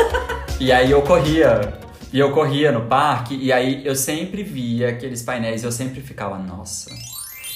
[0.60, 1.74] e aí eu corria.
[2.12, 6.00] E eu corria no parque e aí eu sempre via aqueles painéis e eu sempre
[6.00, 6.94] ficava, nossa.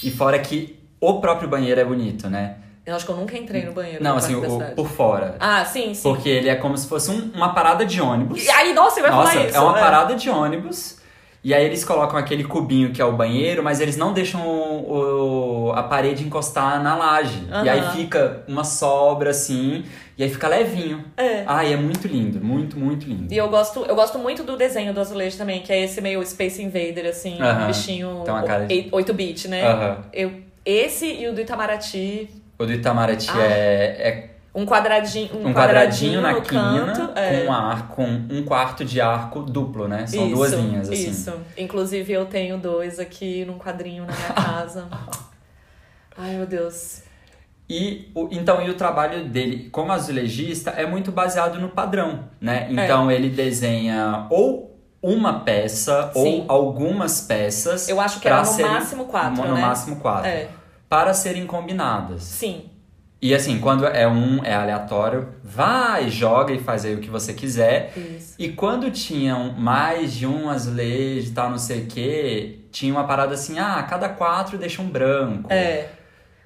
[0.02, 2.56] E fora que o próprio banheiro é bonito, né?
[2.88, 5.36] Eu acho que eu nunca entrei no banheiro Não, do assim, o, por fora.
[5.38, 6.02] Ah, sim, sim.
[6.02, 8.42] Porque ele é como se fosse um- uma parada de ônibus.
[8.44, 9.56] E aí, nossa, eu ia Nossa, falar isso.
[9.56, 9.80] é uma é.
[9.80, 10.96] parada de ônibus.
[11.44, 15.68] E aí eles colocam aquele cubinho que é o banheiro, mas eles não deixam o-
[15.68, 17.46] o- a parede encostar na laje.
[17.64, 19.84] E aí fica uma sobra assim,
[20.16, 21.04] e aí fica levinho.
[21.16, 21.44] É.
[21.46, 23.32] Ai, é muito lindo, muito, muito lindo.
[23.32, 26.24] E eu gosto, eu gosto muito do desenho do azulejo também, que é esse meio
[26.26, 27.64] Space Invader, assim, Aham.
[27.64, 29.62] um bichinho Tem uma cara de- 8-bit, né?
[29.66, 29.98] Aham.
[30.12, 30.32] Eu,
[30.66, 33.42] esse e o do Itamaraty, O do Itamaraty Ah.
[33.42, 37.42] é, um quadradinho, é um quadradinho, na no quina canto, é.
[37.42, 40.06] com, um ar, com um quarto de arco duplo, né?
[40.06, 41.10] São isso, duas linhas, assim.
[41.10, 41.32] Isso.
[41.56, 44.88] Inclusive eu tenho dois aqui num quadrinho na minha casa.
[46.16, 47.02] Ai, meu Deus.
[47.70, 52.44] E o, então, e o trabalho dele como azulejista é muito baseado no padrão, É.
[52.44, 52.68] né?
[52.70, 56.18] Então ele desenha ou uma peça Sim.
[56.18, 57.88] ou algumas peças.
[57.88, 59.60] Eu acho que era no serem- máximo quatro, no né?
[59.60, 60.28] máximo quatro.
[60.28, 60.48] É.
[60.88, 62.22] Para serem combinadas.
[62.22, 62.70] Sim.
[63.20, 67.34] E assim, quando é um, é aleatório, vai, joga e faz aí o que você
[67.34, 67.92] quiser.
[67.96, 68.34] Isso.
[68.38, 73.04] E quando tinham mais de um azulejo e tal, não sei o quê, tinha uma
[73.04, 75.52] parada assim, ah, cada quatro deixa um branco.
[75.52, 75.88] É.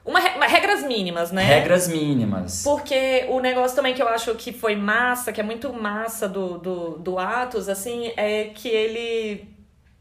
[0.04, 1.44] Uma, uma- regras mínimas, né?
[1.44, 2.62] Regras mínimas.
[2.64, 6.56] Porque o negócio também que eu acho que foi massa, que é muito massa do,
[6.58, 9.46] do, do Atos, assim, é que ele.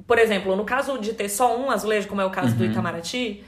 [0.08, 2.72] Por exemplo, no caso de ter só um azulejo, como é o caso do Uhum.
[2.72, 3.44] Itamaraty,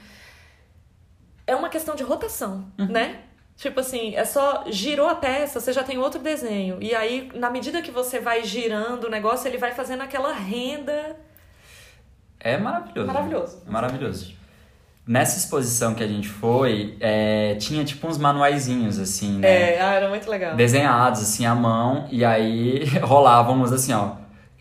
[1.46, 2.86] é uma questão de rotação, Uhum.
[2.86, 3.20] né?
[3.56, 6.78] Tipo assim, é só girou a peça, você já tem outro desenho.
[6.80, 11.16] E aí, na medida que você vai girando o negócio, ele vai fazendo aquela renda.
[12.40, 13.06] É maravilhoso.
[13.06, 13.62] Maravilhoso.
[13.66, 14.34] É maravilhoso.
[15.06, 19.74] Nessa exposição que a gente foi, é, tinha tipo uns manuaizinhos, assim, né?
[19.76, 20.56] É, ah, era muito legal.
[20.56, 22.08] Desenhados, assim, à mão.
[22.10, 24.12] E aí rolavam uns assim, ó.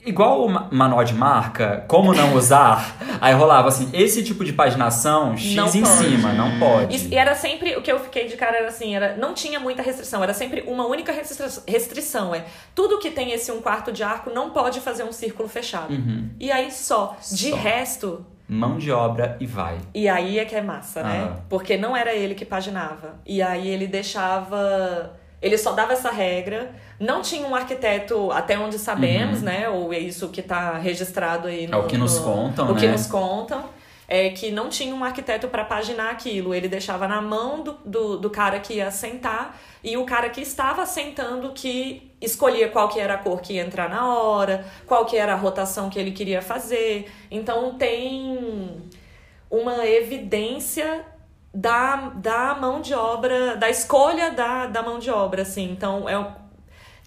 [0.06, 2.96] Igual o ma- manual de marca, como não usar.
[3.22, 5.88] aí rolava assim, esse tipo de paginação, X Não em pode.
[5.88, 6.96] cima, não pode.
[7.08, 9.60] E, e era sempre, o que eu fiquei de cara era assim, era, não tinha
[9.60, 13.92] muita restrição, era sempre uma única restri- restrição, é tudo que tem esse um quarto
[13.92, 15.94] de arco não pode fazer um círculo fechado.
[15.94, 16.30] Uhum.
[16.40, 17.56] E aí só, de Só.
[17.56, 19.78] resto, Mão de obra e vai.
[19.94, 21.30] e aí é que é massa, né?
[21.32, 21.40] Ah.
[21.50, 23.16] Porque não era ele que paginava.
[23.26, 25.14] E aí ele deixava.
[25.44, 26.72] Ele só dava essa regra.
[27.00, 29.68] Não tinha um arquiteto, até onde sabemos, né?
[29.70, 31.76] Ou é isso que tá registrado aí no.
[31.78, 31.84] Uhum.
[31.84, 32.94] É o que nos no- contam, O que né?
[32.94, 33.66] nos contam.
[34.08, 36.54] É que não tinha um arquiteto para paginar aquilo.
[36.54, 40.42] Ele deixava na mão do, do, do cara que ia sentar e o cara que
[40.42, 45.06] estava sentando que escolhia qual que era a cor que ia entrar na hora, qual
[45.06, 47.12] que era a rotação que ele queria fazer.
[47.32, 48.82] Então tem
[49.50, 51.06] uma evidência
[51.54, 55.72] da, da mão de obra, da escolha da, da mão de obra, assim.
[55.72, 56.44] Então é o-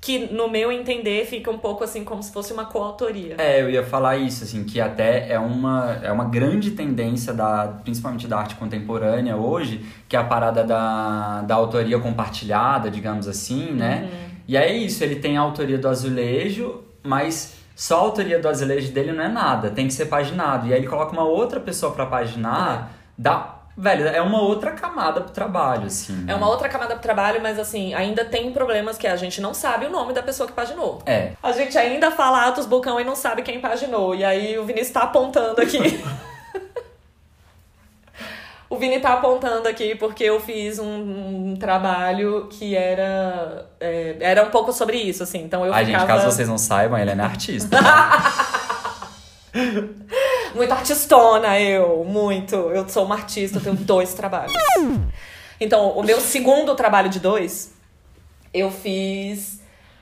[0.00, 3.35] que no meu entender fica um pouco assim como se fosse uma coautoria.
[3.38, 7.66] É, eu ia falar isso, assim, que até é uma, é uma grande tendência, da,
[7.82, 13.72] principalmente da arte contemporânea hoje, que é a parada da, da autoria compartilhada, digamos assim,
[13.72, 14.09] né?
[14.46, 18.48] E aí é isso, ele tem a autoria do azulejo, mas só a autoria do
[18.48, 20.68] azulejo dele não é nada, tem que ser paginado.
[20.68, 22.96] E aí ele coloca uma outra pessoa para paginar, é.
[23.18, 26.24] dá Velho, é uma outra camada pro trabalho, assim.
[26.26, 29.52] É uma outra camada pro trabalho, mas assim, ainda tem problemas que a gente não
[29.52, 31.02] sabe o nome da pessoa que paginou.
[31.04, 31.32] É.
[31.42, 34.14] A gente ainda fala Atos Bulcão e não sabe quem paginou.
[34.14, 35.78] E aí o Vinícius tá apontando aqui.
[38.70, 43.66] o Vini tá apontando aqui porque eu fiz um, um trabalho que era.
[43.78, 45.42] É, era um pouco sobre isso, assim.
[45.42, 46.06] Então eu Ai, ficava...
[46.06, 47.76] gente, caso vocês não saibam, ele é artista.
[50.56, 52.56] muito artistona, eu, muito.
[52.56, 54.52] Eu sou uma artista, eu tenho dois trabalhos.
[55.60, 57.74] Então, o meu segundo trabalho de dois,
[58.52, 59.60] eu fiz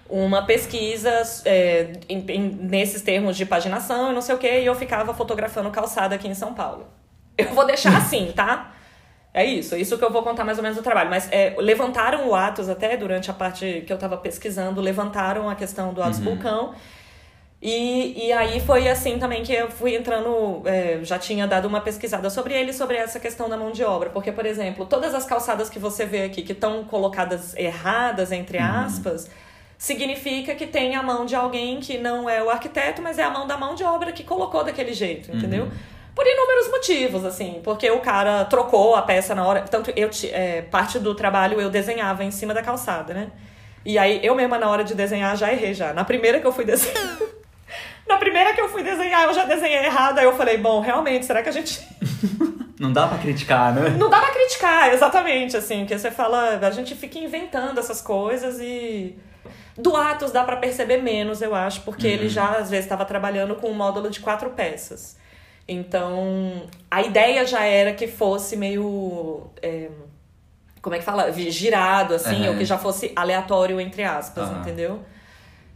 [0.09, 1.11] uma pesquisa
[1.45, 5.15] é, em, em, nesses termos de paginação e não sei o que, e eu ficava
[5.15, 6.87] fotografando calçada aqui em São Paulo.
[7.37, 8.73] Eu vou deixar assim, tá?
[9.33, 11.11] É isso, isso que eu vou contar mais ou menos do trabalho.
[11.11, 15.57] Mas é, levantaram o Atos até durante a parte que eu tava pesquisando, levantaram a
[15.57, 16.25] questão do Atos uhum.
[16.25, 16.75] Vulcão.
[17.65, 21.81] E, e aí foi assim também que eu fui entrando, é, já tinha dado uma
[21.81, 24.11] pesquisada sobre ele, sobre essa questão da mão de obra.
[24.11, 28.59] Porque, por exemplo, todas as calçadas que você vê aqui, que estão colocadas erradas, entre
[28.59, 28.65] uhum.
[28.65, 29.31] aspas, uhum.
[29.79, 33.31] significa que tem a mão de alguém que não é o arquiteto, mas é a
[33.31, 35.39] mão da mão de obra que colocou daquele jeito, uhum.
[35.39, 35.69] entendeu?
[36.15, 39.63] Por inúmeros motivos, assim, porque o cara trocou a peça na hora.
[39.63, 43.31] Tanto eu, é, parte do trabalho eu desenhava em cima da calçada, né?
[43.87, 45.95] E aí eu mesma, na hora de desenhar, já errei já.
[45.95, 47.34] Na primeira que eu fui desenhar.
[48.07, 50.19] Na primeira que eu fui desenhar, eu já desenhei errado.
[50.19, 51.81] Aí eu falei, bom, realmente, será que a gente.
[52.79, 53.91] Não dá pra criticar, né?
[53.91, 55.81] Não dá pra criticar, exatamente, assim.
[55.81, 59.17] Porque você fala, a gente fica inventando essas coisas e.
[59.77, 62.13] Do Atos dá para perceber menos, eu acho, porque uhum.
[62.13, 65.17] ele já às vezes estava trabalhando com um módulo de quatro peças.
[65.67, 69.51] Então, a ideia já era que fosse meio.
[69.63, 69.89] É,
[70.83, 71.33] como é que fala?
[71.33, 72.51] Girado, assim, uhum.
[72.51, 74.61] ou que já fosse aleatório, entre aspas, uhum.
[74.61, 75.01] entendeu?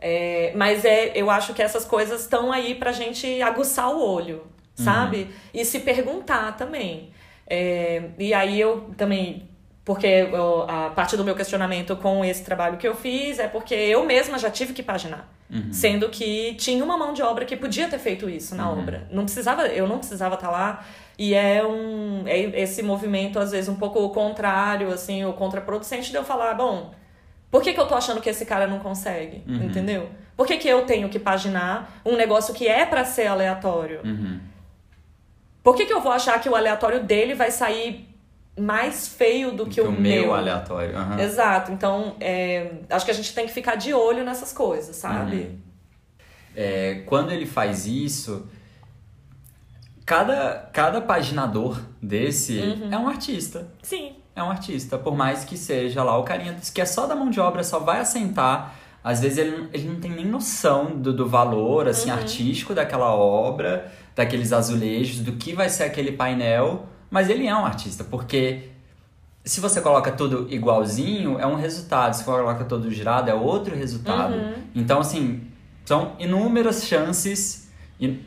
[0.00, 4.46] É, mas é, eu acho que essas coisas estão aí pra gente aguçar o olho,
[4.74, 5.22] sabe?
[5.22, 5.28] Uhum.
[5.54, 7.10] E se perguntar também.
[7.46, 9.48] É, e aí eu também.
[9.84, 13.74] Porque eu, a parte do meu questionamento com esse trabalho que eu fiz é porque
[13.74, 15.32] eu mesma já tive que paginar.
[15.50, 15.72] Uhum.
[15.72, 18.80] Sendo que tinha uma mão de obra que podia ter feito isso na uhum.
[18.80, 19.08] obra.
[19.10, 20.84] Não precisava, eu não precisava estar tá lá.
[21.18, 26.16] E é um é esse movimento, às vezes, um pouco contrário, assim, ou contraproducente de
[26.16, 26.92] eu falar, bom,
[27.50, 29.42] por que, que eu tô achando que esse cara não consegue?
[29.46, 29.64] Uhum.
[29.64, 30.10] Entendeu?
[30.36, 34.00] Por que, que eu tenho que paginar um negócio que é para ser aleatório?
[34.04, 34.38] Uhum.
[35.62, 38.06] Por que, que eu vou achar que o aleatório dele vai sair
[38.56, 40.22] mais feio do que, que o, o meu.
[40.22, 40.96] meu aleatório.
[40.96, 41.18] Uhum.
[41.18, 41.72] Exato.
[41.72, 45.36] Então, é, acho que a gente tem que ficar de olho nessas coisas, sabe?
[45.36, 45.58] Uhum.
[46.54, 48.48] É, quando ele faz isso,
[50.04, 52.92] cada, cada paginador desse uhum.
[52.92, 53.68] é um artista.
[53.82, 57.14] Sim é um artista, por mais que seja lá o carinha que é só da
[57.14, 58.74] mão de obra, só vai assentar.
[59.02, 62.16] Às vezes ele, ele não tem nem noção do, do valor assim, uhum.
[62.16, 67.64] artístico daquela obra, daqueles azulejos, do que vai ser aquele painel, mas ele é um
[67.64, 68.70] artista, porque
[69.44, 72.12] se você coloca tudo igualzinho, é um resultado.
[72.14, 74.34] Se você coloca todo girado, é outro resultado.
[74.34, 74.54] Uhum.
[74.74, 75.40] Então, assim,
[75.86, 77.70] são inúmeras chances,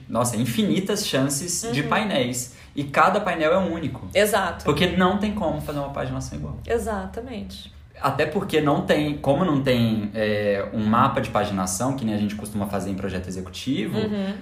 [0.10, 1.72] nossa, infinitas chances uhum.
[1.74, 2.56] de painéis.
[2.76, 4.08] E cada painel é único.
[4.14, 4.64] Exato.
[4.64, 6.58] Porque não tem como fazer uma paginação igual.
[6.66, 7.72] Exatamente.
[8.02, 12.18] Até porque não tem, como não tem é, um mapa de paginação, que nem a
[12.18, 14.34] gente costuma fazer em projeto executivo, uhum.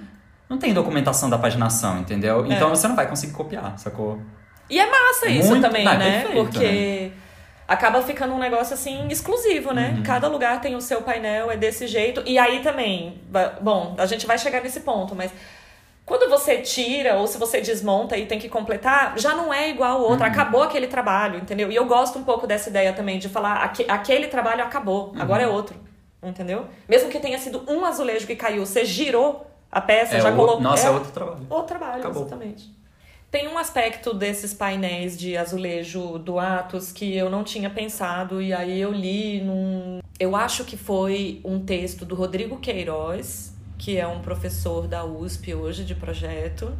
[0.47, 2.45] não tem documentação da paginação, entendeu?
[2.45, 2.53] É.
[2.53, 4.21] Então você não vai conseguir copiar, sacou?
[4.69, 5.63] E é massa isso Muito...
[5.63, 6.21] também, não, é né?
[6.21, 7.11] Perfeito, porque né?
[7.67, 9.95] acaba ficando um negócio assim exclusivo, né?
[9.97, 10.03] Uhum.
[10.03, 12.21] Cada lugar tem o seu painel, é desse jeito.
[12.25, 13.19] E aí também,
[13.61, 15.31] bom, a gente vai chegar nesse ponto, mas
[16.09, 19.99] quando você tira ou se você desmonta e tem que completar, já não é igual
[19.99, 20.25] o outro.
[20.25, 20.31] Uhum.
[20.31, 21.71] Acabou aquele trabalho, entendeu?
[21.71, 25.21] E eu gosto um pouco dessa ideia também de falar aque, aquele trabalho acabou, uhum.
[25.21, 25.77] agora é outro.
[26.21, 26.65] Entendeu?
[26.87, 30.59] Mesmo que tenha sido um azulejo que caiu, você girou a peça, é já colocou.
[30.59, 31.47] Nossa, é, é outro trabalho.
[31.47, 32.23] Outro trabalho, acabou.
[32.23, 32.79] exatamente.
[33.29, 38.51] Tem um aspecto desses painéis de azulejo do Atos que eu não tinha pensado, e
[38.51, 39.99] aí eu li num.
[40.19, 45.55] Eu acho que foi um texto do Rodrigo Queiroz, que é um professor da USP
[45.55, 46.77] hoje de projeto,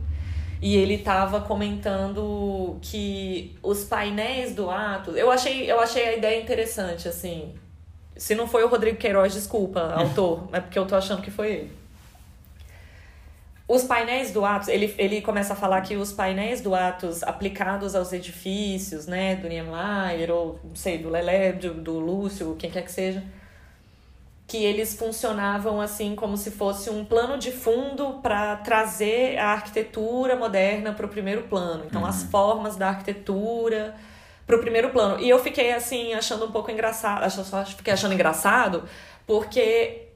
[0.61, 6.41] e ele estava comentando que os painéis do Atos, eu achei, eu achei a ideia
[6.41, 7.55] interessante assim.
[8.17, 11.51] Se não foi o Rodrigo Queiroz, desculpa, autor, é porque eu tô achando que foi
[11.51, 11.79] ele.
[13.65, 17.95] Os painéis do Atos, ele, ele começa a falar que os painéis do Atos aplicados
[17.95, 22.83] aos edifícios, né, do Niemeyer, ou não sei, do Lelé, do, do Lúcio, quem quer
[22.83, 23.23] que seja,
[24.49, 30.35] que eles funcionavam assim como se fosse um plano de fundo para trazer a arquitetura
[30.35, 31.83] moderna para o primeiro plano.
[31.85, 32.07] Então, uhum.
[32.07, 33.95] as formas da arquitetura
[34.47, 35.21] para o primeiro plano.
[35.21, 38.85] E eu fiquei assim achando um pouco engraçado, acho, só fiquei achando engraçado,
[39.27, 40.07] porque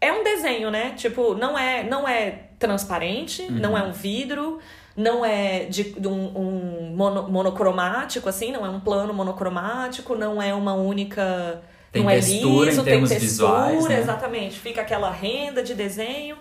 [0.00, 0.92] é um desenho, né?
[0.96, 3.58] Tipo, não é, não é transparente, uhum.
[3.58, 4.60] não é um vidro,
[4.96, 10.40] não é de, de um, um mono, monocromático, assim, não é um plano monocromático, não
[10.40, 11.60] é uma única.
[11.96, 14.00] Tem não textura é liso, em termos tem textura, visuais, né?
[14.00, 14.58] exatamente.
[14.58, 16.36] Fica aquela renda de desenho.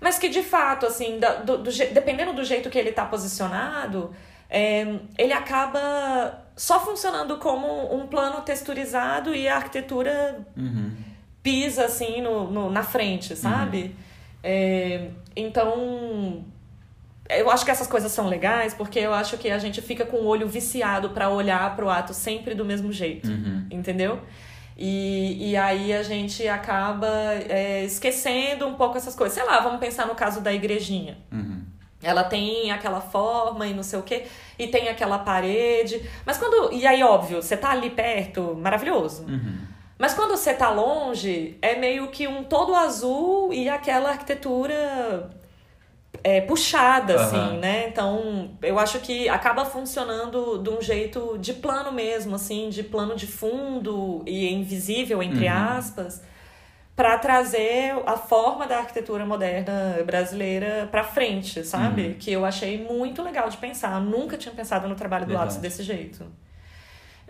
[0.00, 4.14] Mas que de fato, assim, do, do, dependendo do jeito que ele está posicionado,
[4.50, 10.92] é, ele acaba só funcionando como um plano texturizado e a arquitetura uhum.
[11.42, 13.82] pisa assim no, no na frente, sabe?
[13.82, 13.92] Uhum.
[14.42, 16.44] É, então,
[17.28, 20.18] eu acho que essas coisas são legais porque eu acho que a gente fica com
[20.18, 23.66] o olho viciado para olhar para o ato sempre do mesmo jeito, uhum.
[23.70, 24.20] entendeu?
[24.76, 27.08] E, e aí a gente acaba
[27.48, 29.34] é, esquecendo um pouco essas coisas.
[29.34, 31.18] Sei lá, vamos pensar no caso da igrejinha.
[31.30, 31.62] Uhum.
[32.02, 34.26] Ela tem aquela forma e não sei o quê,
[34.58, 36.02] e tem aquela parede.
[36.26, 36.72] Mas quando.
[36.72, 39.24] E aí, óbvio, você tá ali perto, maravilhoso.
[39.24, 39.58] Uhum.
[39.96, 45.30] Mas quando você tá longe, é meio que um todo azul e aquela arquitetura
[46.24, 47.22] é, puxada, uhum.
[47.22, 47.86] assim, né?
[47.86, 53.14] Então, eu acho que acaba funcionando de um jeito de plano mesmo, assim, de plano
[53.14, 55.52] de fundo e invisível, entre uhum.
[55.52, 56.22] aspas,
[56.96, 62.06] para trazer a forma da arquitetura moderna brasileira para frente, sabe?
[62.06, 62.14] Uhum.
[62.14, 64.00] Que eu achei muito legal de pensar.
[64.00, 66.24] Eu nunca tinha pensado no trabalho do Atos desse jeito.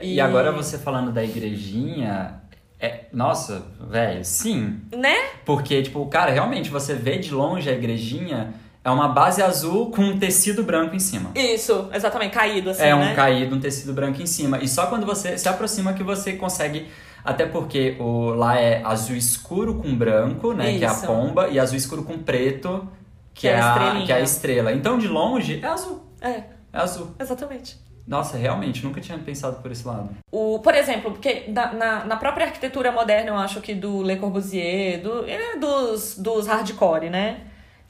[0.00, 0.14] E...
[0.14, 2.42] e agora você falando da igrejinha,
[2.78, 4.80] é, nossa, velho, sim.
[4.96, 5.16] Né?
[5.44, 10.02] Porque, tipo, cara, realmente você vê de longe a igrejinha é uma base azul com
[10.02, 11.30] um tecido branco em cima.
[11.34, 13.14] Isso, exatamente, caído assim, É um né?
[13.14, 14.58] caído, um tecido branco em cima.
[14.58, 16.88] E só quando você se aproxima que você consegue...
[17.24, 20.72] Até porque o, lá é azul escuro com branco, né?
[20.72, 20.78] Isso.
[20.80, 21.48] Que é a pomba.
[21.48, 22.86] E azul escuro com preto,
[23.32, 24.70] que, que é, é, a, que é a estrela.
[24.74, 26.04] Então, de longe, é azul.
[26.20, 26.42] É.
[26.70, 27.14] É azul.
[27.18, 27.78] Exatamente.
[28.06, 30.10] Nossa, realmente, nunca tinha pensado por esse lado.
[30.30, 34.16] O, por exemplo, porque na, na, na própria arquitetura moderna, eu acho que do Le
[34.16, 37.40] Corbusier, do, é dos, dos hardcore, né?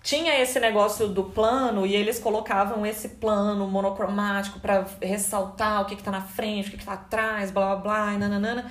[0.04, 5.96] Tinha esse negócio do plano e eles colocavam esse plano monocromático para ressaltar o que,
[5.96, 8.70] que tá na frente, o que, que tá atrás, blá blá blá, e nananana,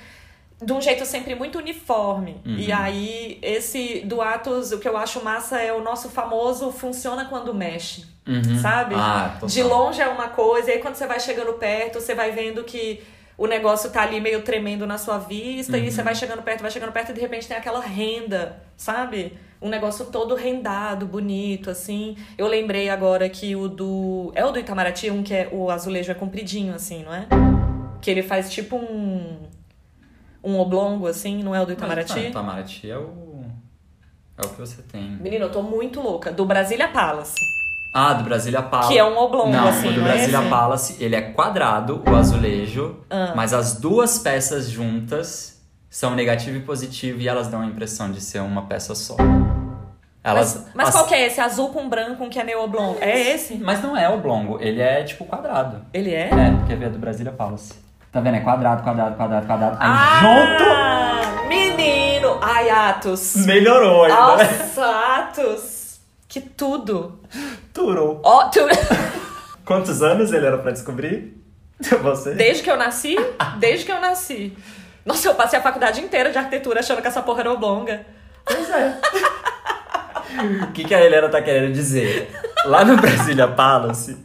[0.61, 2.39] de um jeito sempre muito uniforme.
[2.45, 2.55] Uhum.
[2.55, 7.25] E aí, esse do Atos, o que eu acho massa é o nosso famoso funciona
[7.25, 8.05] quando mexe.
[8.27, 8.61] Uhum.
[8.61, 8.93] Sabe?
[8.95, 12.31] Ah, de longe é uma coisa, e aí quando você vai chegando perto, você vai
[12.31, 13.01] vendo que
[13.35, 15.83] o negócio tá ali meio tremendo na sua vista, Uhum.
[15.83, 19.35] e você vai chegando perto, vai chegando perto, e de repente tem aquela renda, sabe?
[19.63, 22.17] Um negócio todo rendado, bonito, assim.
[22.37, 24.31] Eu lembrei agora que o do.
[24.35, 27.25] É o do Itamaraty, um que é o azulejo é compridinho, assim, não é?
[28.01, 29.37] Que ele faz tipo um.
[30.43, 32.11] Um oblongo, assim, não é o do Itamaraty?
[32.13, 33.45] Mas, tá, Itamaraty é o.
[34.37, 35.11] É o que você tem.
[35.11, 36.29] Menino, eu tô muito louca.
[36.31, 37.39] Do Brasília Palace.
[37.95, 38.91] Ah, do Brasília Palace.
[38.91, 40.49] Que é um oblongo, não, assim, o do não é Brasília esse?
[40.49, 43.31] Palace, ele é quadrado, o azulejo, Ah.
[43.35, 48.19] mas as duas peças juntas são negativo e positivo e elas dão a impressão de
[48.19, 49.15] ser uma peça só.
[50.23, 51.41] Elas, Mas, mas as- qual que é esse?
[51.41, 52.97] Azul com branco, que é meio oblongo.
[53.01, 53.55] É esse?
[53.55, 55.85] Mas não é oblongo, ele é tipo quadrado.
[55.93, 56.29] Ele é?
[56.29, 57.73] É, quer ver do Brasília Palace.
[58.11, 58.35] Tá vendo?
[58.37, 59.77] É quadrado, quadrado, quadrado, quadrado.
[59.79, 62.37] Aí Ah, menino!
[62.41, 63.33] Ai, Atos.
[63.35, 64.15] junto melhorou ainda.
[64.15, 64.85] Nossa,
[65.17, 65.99] Atos.
[66.27, 67.19] Que tudo.
[67.73, 68.21] Turou.
[68.23, 68.59] Ó, tu...
[69.65, 71.37] Quantos anos ele era pra descobrir?
[72.01, 72.33] Você?
[72.35, 73.15] Desde que eu nasci?
[73.59, 74.55] Desde que eu nasci.
[75.05, 78.05] Nossa, eu passei a faculdade inteira de arquitetura achando que essa porra era oblonga.
[78.45, 78.97] Pois é.
[80.63, 82.29] O que, que a Helena tá querendo dizer?
[82.65, 84.17] Lá no Brasília Palace.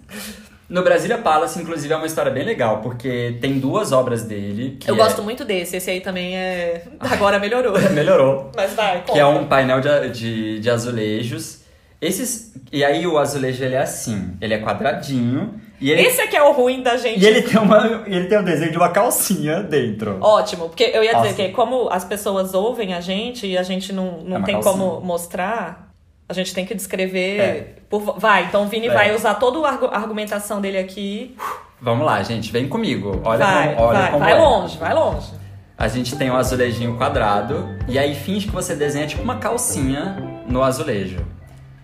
[0.68, 4.76] No Brasília Palace, inclusive, é uma história bem legal, porque tem duas obras dele.
[4.78, 5.76] Que eu é- gosto muito desse.
[5.76, 6.84] Esse aí também é.
[7.00, 7.72] Agora melhorou.
[7.92, 8.52] Melhorou.
[8.54, 9.38] Mas vai, Que é conta.
[9.40, 11.60] um painel de, de, de azulejos.
[12.00, 12.52] Esses.
[12.70, 14.36] E aí o azulejo ele é assim.
[14.40, 15.54] Ele é quadradinho.
[15.80, 17.22] E ele, Esse aqui é o ruim da gente.
[17.22, 18.04] e ele tem uma.
[18.06, 20.18] Ele tem o desenho de uma calcinha dentro.
[20.20, 21.34] Ótimo, porque eu ia dizer Nossa.
[21.34, 24.72] que como as pessoas ouvem a gente e a gente não, não É tem calcinha.
[24.72, 25.87] como mostrar,
[26.28, 27.40] a gente tem que descrever.
[27.40, 27.74] É.
[27.88, 28.92] por- Vai, então o Vini É.
[28.92, 31.34] vai usar toda a argu- argumentação dele aqui.
[31.80, 32.52] Vamos lá, gente.
[32.52, 33.20] Vem comigo.
[33.24, 34.34] Olha vai, como, olha vai, como vai é.
[34.36, 35.32] longe, vai longe.
[35.78, 37.68] A gente tem um azulejinho quadrado.
[37.88, 40.16] E aí finge que você desenha tipo uma calcinha
[40.46, 41.24] no azulejo.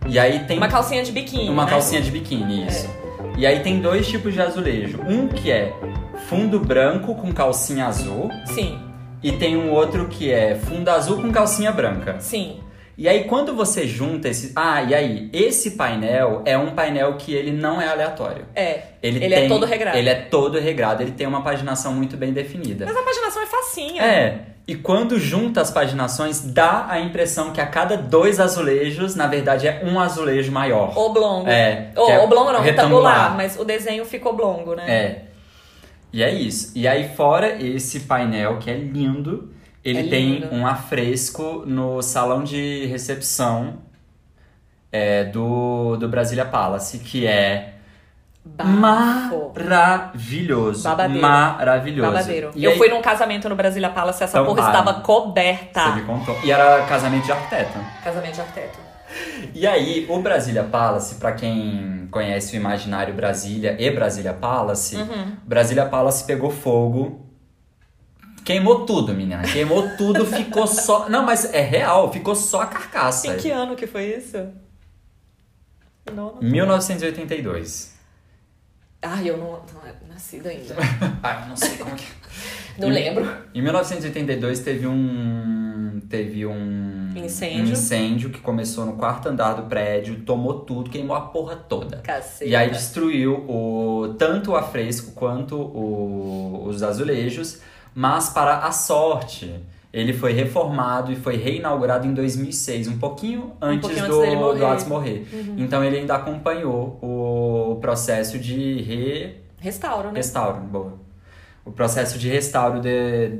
[0.06, 0.56] E aí tem.
[0.58, 1.48] Uma calcinha de biquíni.
[1.48, 1.70] Uma né?
[1.70, 2.90] calcinha de biquíni, isso.
[3.38, 5.00] E aí tem dois tipos de azulejo.
[5.08, 5.72] Um que é
[6.28, 8.28] fundo branco com calcinha azul.
[8.46, 8.78] Sim,
[9.22, 12.16] E tem um outro que é fundo azul com calcinha branca.
[12.20, 12.60] sim.
[12.96, 14.52] E aí quando você junta esse.
[14.54, 15.28] Ah, e aí?
[15.32, 18.44] Esse painel é um painel que ele não é aleatório.
[18.54, 18.82] É.
[19.02, 19.98] Ele, Ele é tem- todo regrado.
[19.98, 22.84] Ele é todo regrado, ele tem uma paginação muito bem definida.
[22.86, 24.02] Mas a paginação é facinha.
[24.02, 24.38] É.
[24.66, 29.66] E quando junta as paginações, dá a impressão que a cada dois azulejos, na verdade,
[29.68, 30.96] é um azulejo maior.
[30.96, 31.48] Oblongo.
[31.50, 33.12] É, Ou é oblongo não, retangular.
[33.12, 33.36] retangular.
[33.36, 34.84] Mas o desenho ficou oblongo, né?
[34.90, 35.22] É.
[36.12, 36.72] E é isso.
[36.74, 39.52] E aí, fora esse painel que é lindo,
[39.84, 43.78] Ele É tem um afresco no salão de recepção
[44.90, 47.74] é, do, do Brasília Palace, que é
[48.44, 49.52] Bafo.
[49.54, 50.82] maravilhoso.
[50.84, 51.20] Babadeiro.
[51.22, 52.10] Maravilhoso.
[52.12, 52.50] Babadeiro.
[52.54, 55.02] E eu aí, fui num casamento no Brasília Palace, essa Então, porra ah, estava Você
[55.02, 55.88] coberta.
[55.90, 56.36] me contou.
[56.44, 57.78] E era casamento de arquiteto.
[58.02, 58.78] Casamento de arquiteto.
[59.54, 65.36] E aí, o Brasília Palace, pra quem conhece o imaginário Brasília e Brasília Palace, Uhum.
[65.44, 67.23] Brasília Palace pegou fogo.
[68.44, 69.42] Queimou tudo, menina.
[69.42, 71.08] Queimou tudo, ficou só.
[71.08, 73.28] Não, mas é real, ficou só a carcaça.
[73.34, 74.36] Em que ano que foi isso?
[76.14, 76.42] Não, não.
[76.42, 77.94] 1982.
[79.02, 80.74] Ai, eu não, não era nascida ainda.
[81.22, 82.04] Ai, não sei como que.
[82.78, 83.30] Não lembro.
[83.54, 86.00] Em 1982 teve um.
[86.08, 87.12] Teve um.
[87.16, 87.60] Incêndio.
[87.68, 91.98] um incêndio que começou no quarto andar do prédio, tomou tudo, queimou a porra toda.
[91.98, 92.44] Caceta.
[92.44, 97.60] E aí destruiu o, tanto o afresco quanto o- os azulejos,
[97.94, 99.54] mas para a sorte,
[99.92, 104.52] ele foi reformado e foi reinaugurado em 2006, um pouquinho antes, pouquinho do, antes morrer.
[104.52, 104.58] Uhum.
[104.58, 105.28] do Atos morrer.
[105.56, 110.16] Então ele ainda acompanhou o processo de re, Restauro, né?
[110.16, 110.98] restauro, boa.
[111.64, 113.38] O processo de restauro de,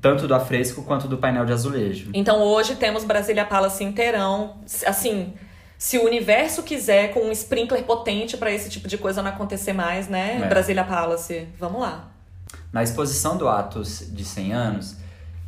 [0.00, 2.10] tanto do afresco quanto do painel de azulejo.
[2.14, 4.58] Então hoje temos Brasília Palace inteirão.
[4.86, 5.32] Assim,
[5.78, 9.72] se o universo quiser, com um sprinkler potente pra esse tipo de coisa não acontecer
[9.72, 10.40] mais, né?
[10.44, 10.48] É.
[10.48, 11.48] Brasília Palace.
[11.58, 12.15] Vamos lá.
[12.76, 14.96] Na exposição do Atos de 100 anos,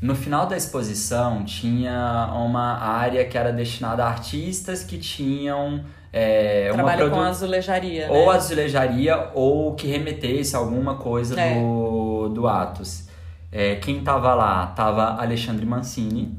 [0.01, 6.68] no final da exposição tinha uma área que era destinada a artistas que tinham é,
[6.72, 8.14] uma Trabalho com produ- azulejaria, né?
[8.18, 11.53] ou azulejaria ou que remetesse a alguma coisa É.
[11.61, 13.09] do, do Atos.
[13.53, 14.66] É, quem tava lá?
[14.68, 16.35] Tava Alexandre Mancini,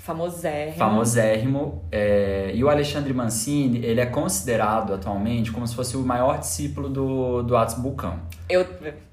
[0.00, 0.78] Famosérrimo.
[0.78, 1.84] famosérrimo.
[1.92, 6.88] é, e o Alexandre Mancini, ele é considerado atualmente como se fosse o maior discípulo
[6.88, 8.18] do, do Atos Bulcão.
[8.48, 8.66] Eu,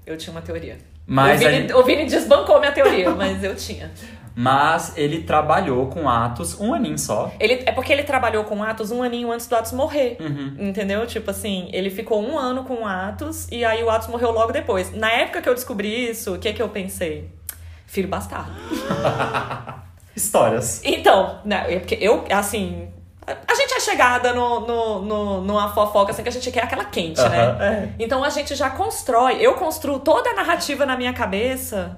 [0.05, 0.77] eu tinha uma teoria.
[1.07, 3.89] Mas o, Vini, gente- o Vini desbancou minha teoria, mas eu tinha.
[4.35, 7.31] Mas ele trabalhou com Atos um aninho só.
[7.39, 10.17] Ele, é porque ele trabalhou com Atos um aninho antes do Atos morrer.
[10.19, 10.55] Uhum.
[10.59, 11.07] Entendeu?
[11.07, 14.51] Tipo assim, ele ficou um ano com o Atos e aí o Atos morreu logo
[14.51, 14.93] depois.
[14.93, 17.31] Na época que eu descobri isso, o que que eu pensei?
[17.87, 18.51] Filho bastardo.
[20.15, 20.81] Histórias.
[20.83, 22.89] Então, né, é porque eu, assim.
[23.27, 26.85] A gente é chegada no, no, no, numa fofoca assim que a gente quer aquela
[26.85, 27.93] quente, Aham, né?
[27.99, 31.97] Então a gente já constrói, eu construo toda a narrativa na minha cabeça.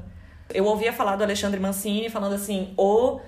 [0.51, 3.19] Eu ouvia falar do Alexandre Mancini falando assim, o,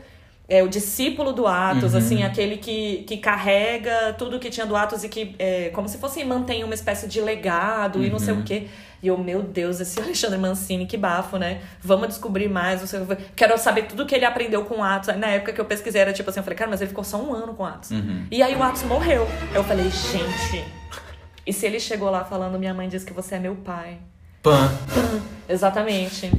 [0.54, 1.99] é, o discípulo do Atos, Uhum.
[1.99, 5.97] assim, aquele que, que carrega tudo que tinha do Atos e que, é, como se
[5.97, 8.41] fosse mantém uma espécie de legado e não sei Uhum.
[8.41, 8.68] o quê.
[9.02, 11.62] E eu, meu Deus, esse Alexandre Mancini, que bafo, né?
[11.82, 12.82] Vamos descobrir mais.
[12.82, 12.99] Sei,
[13.36, 15.16] quero saber tudo que ele aprendeu com o Atos.
[15.18, 17.18] Na época que eu pesquisei, era tipo assim, eu falei, cara, mas ele ficou só
[17.18, 17.91] um ano com o Atos.
[17.91, 18.26] Uhum.
[18.30, 19.26] E aí o Atos morreu.
[19.56, 20.64] Eu falei, gente.
[21.47, 23.97] E se ele chegou lá falando, minha mãe disse que você é meu pai?
[24.43, 24.70] Pan.
[25.49, 26.32] Exatamente.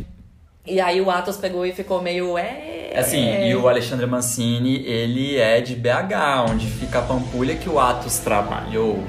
[0.65, 2.39] E aí o Atos pegou e ficou meio.
[2.39, 2.93] É.
[2.97, 7.81] Assim, e o Alexandre Mancini, ele é de BH, onde fica a Pampulha que o
[7.81, 9.03] Atos trabalhou,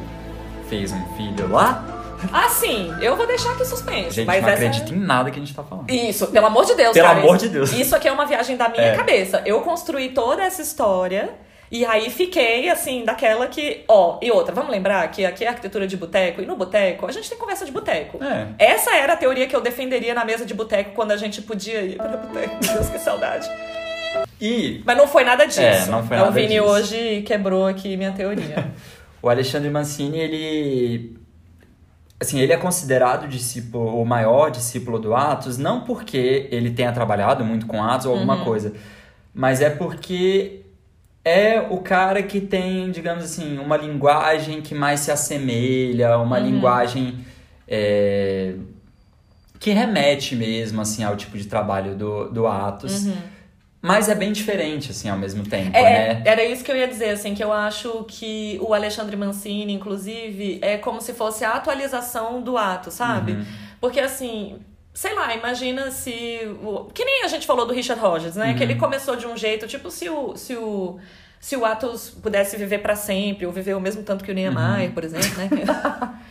[0.70, 1.90] fez um filho lá.
[2.32, 4.12] Ah, sim, eu vou deixar aqui suspenso.
[4.12, 5.92] Gente, mas não essa- acredita em nada que a gente tá falando.
[5.92, 7.20] Isso, pelo amor de Deus, Pelo cara.
[7.20, 7.74] amor isso- de Deus.
[7.74, 8.96] Isso aqui é uma viagem da minha É.
[8.96, 9.42] cabeça.
[9.46, 11.30] Eu construí toda essa história.
[11.76, 13.84] E aí fiquei, assim, daquela que.
[13.88, 17.12] Ó, e outra, vamos lembrar que aqui é arquitetura de boteco, e no boteco a
[17.12, 18.20] gente tem conversa de boteco.
[18.24, 18.50] É.
[18.60, 21.82] Essa era a teoria que eu defenderia na mesa de boteco quando a gente podia
[21.82, 22.60] ir para boteco.
[22.64, 23.50] Meu Deus, que saudade.
[24.40, 25.62] E Mas não foi nada disso.
[25.62, 26.64] É, não foi o nada Vini disso.
[26.64, 28.72] hoje quebrou aqui minha teoria.
[29.20, 31.18] o Alexandre Mancini, ele.
[32.22, 37.44] Assim, ele é considerado discípulo, o maior discípulo do Atos, não porque ele tenha trabalhado
[37.44, 38.44] muito com Atos ou alguma Uhum.
[38.46, 38.74] coisa,
[39.34, 40.62] mas é porque
[41.26, 46.46] é o cara que tem, digamos assim, uma linguagem que mais se assemelha, uma Uhum.
[46.46, 47.26] linguagem
[47.68, 48.56] é,
[49.60, 53.06] que remete mesmo, assim, ao tipo de trabalho do, do Atos.
[53.82, 56.22] Mas é bem diferente, assim, ao mesmo tempo, É, né?
[56.26, 60.60] era isso que eu ia dizer, assim, que eu acho que o Alexandre Mancini, inclusive,
[60.62, 63.34] é como se fosse a atualização do ato, sabe?
[63.34, 63.46] Uhum.
[63.82, 64.58] Porque, assim,
[64.94, 66.40] sei lá, imagina se.
[66.64, 68.50] o- Que nem a gente falou do Richard Rogers, né?
[68.52, 68.56] Uhum.
[68.56, 70.36] Que ele começou de um jeito, tipo, se o.
[70.38, 71.00] Se o
[71.40, 74.88] se o Atos pudesse viver pra sempre, ou viver o mesmo tanto que o Niemeyer,
[74.88, 74.92] Uhum.
[74.94, 75.50] por exemplo, né?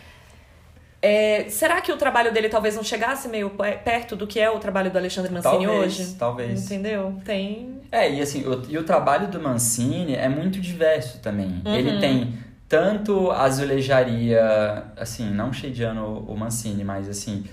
[1.04, 4.48] É, será que o trabalho dele talvez não chegasse meio pe- perto do que é
[4.48, 6.14] o trabalho do Alexandre Mancini Talvez, hoje?
[6.14, 6.64] talvez.
[6.64, 7.20] Entendeu?
[7.24, 7.80] Tem.
[7.90, 11.60] É, e assim, o, e o trabalho do Mancini é muito diverso também.
[11.66, 11.74] Uhum.
[11.74, 12.38] Ele tem
[12.68, 17.44] tanto azulejaria, assim, não shadiando o, o Mancini, mas assim,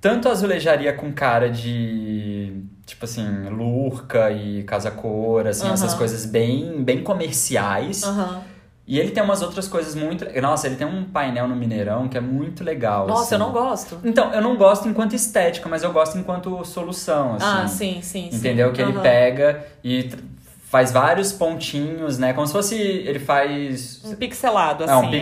[0.00, 5.74] tanto azulejaria com cara de, tipo assim, lurca e casa cor, assim, Aham.
[5.74, 8.02] essas coisas bem, bem comerciais.
[8.04, 8.42] Aham.
[8.88, 10.24] E ele tem umas outras coisas muito.
[10.40, 13.08] Nossa, ele tem um painel no Mineirão que é muito legal.
[13.08, 13.34] Nossa, assim.
[13.34, 13.98] eu não gosto.
[14.04, 17.44] Então, eu não gosto enquanto estética, mas eu gosto enquanto solução, assim.
[17.44, 18.30] Ah, sim, sim.
[18.32, 18.68] Entendeu?
[18.68, 18.74] sim.
[18.74, 19.02] Que ele Aham.
[19.02, 20.08] pega e
[20.66, 22.32] faz vários pontinhos, né?
[22.32, 22.76] Como se fosse.
[22.76, 24.02] Ele faz.
[24.04, 24.92] Um pixelado, assim.
[24.92, 25.18] é, um né?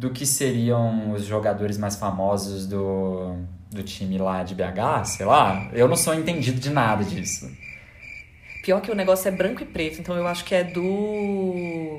[0.00, 3.36] Do que seriam os jogadores mais famosos do,
[3.70, 5.68] do time lá de BH, sei lá.
[5.74, 7.50] Eu não sou entendido de nada disso.
[8.64, 11.94] Pior que o negócio é branco e preto, então eu acho que é do.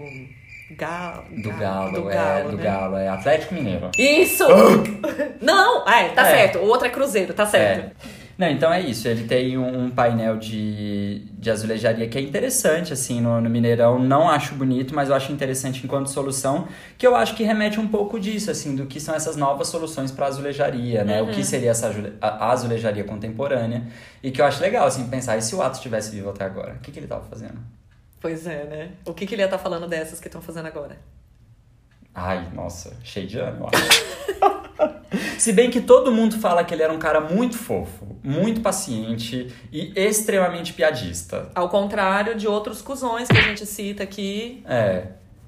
[0.71, 1.25] Galo.
[1.43, 2.63] Do Galo, do é, Galo, do né?
[2.63, 3.91] Galo, é Atlético Mineiro.
[3.95, 4.45] Isso!
[5.39, 5.83] não!
[5.85, 6.31] Ah, é, tá É.
[6.37, 6.57] certo.
[6.57, 7.91] O outro é Cruzeiro, tá certo.
[8.03, 8.20] É.
[8.41, 9.07] Não, então é isso.
[9.07, 13.99] Ele tem um, um painel de, de azulejaria que é interessante, assim, no, no Mineirão.
[13.99, 16.67] Não acho bonito, mas eu acho interessante enquanto solução,
[16.97, 20.09] que eu acho que remete um pouco disso, assim, do que são essas novas soluções
[20.11, 21.21] para azulejaria, né?
[21.21, 21.31] O Uhum.
[21.33, 23.83] que seria essa azulejaria contemporânea.
[24.23, 26.73] E que eu acho legal, assim, pensar, e se o Atos estivesse vivo até agora?
[26.73, 27.59] O que, que ele tava fazendo?
[28.19, 28.89] Pois é, né?
[29.05, 30.97] O que, que ele ia estar falando dessas que estão fazendo agora?
[32.15, 34.60] Ai, nossa, cheio de ano, eu acho.
[35.37, 39.53] Se bem que todo mundo fala que ele era um cara muito fofo, muito paciente
[39.71, 41.49] e extremamente piadista.
[41.53, 44.63] Ao contrário de outros cuzões que a gente cita aqui.
[44.67, 45.03] É.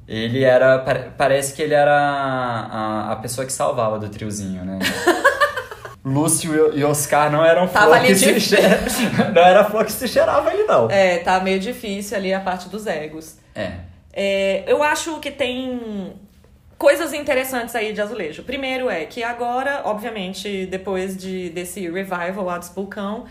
[0.07, 0.79] Ele era.
[0.79, 4.79] pare- Parece que ele era a, a pessoa que salvava do triozinho, né?
[6.03, 8.79] Lúcio e Oscar não eram Tava flor ali que se cheira...
[9.33, 10.89] Não era flor que se cheirava ele, não.
[10.91, 13.37] É, tá meio difícil ali a parte dos egos.
[13.55, 13.71] É.
[14.11, 16.11] É, eu acho que tem
[16.77, 18.43] coisas interessantes aí de azulejo.
[18.43, 23.25] Primeiro é que agora, obviamente, depois de, desse revival lá dos Vulcão,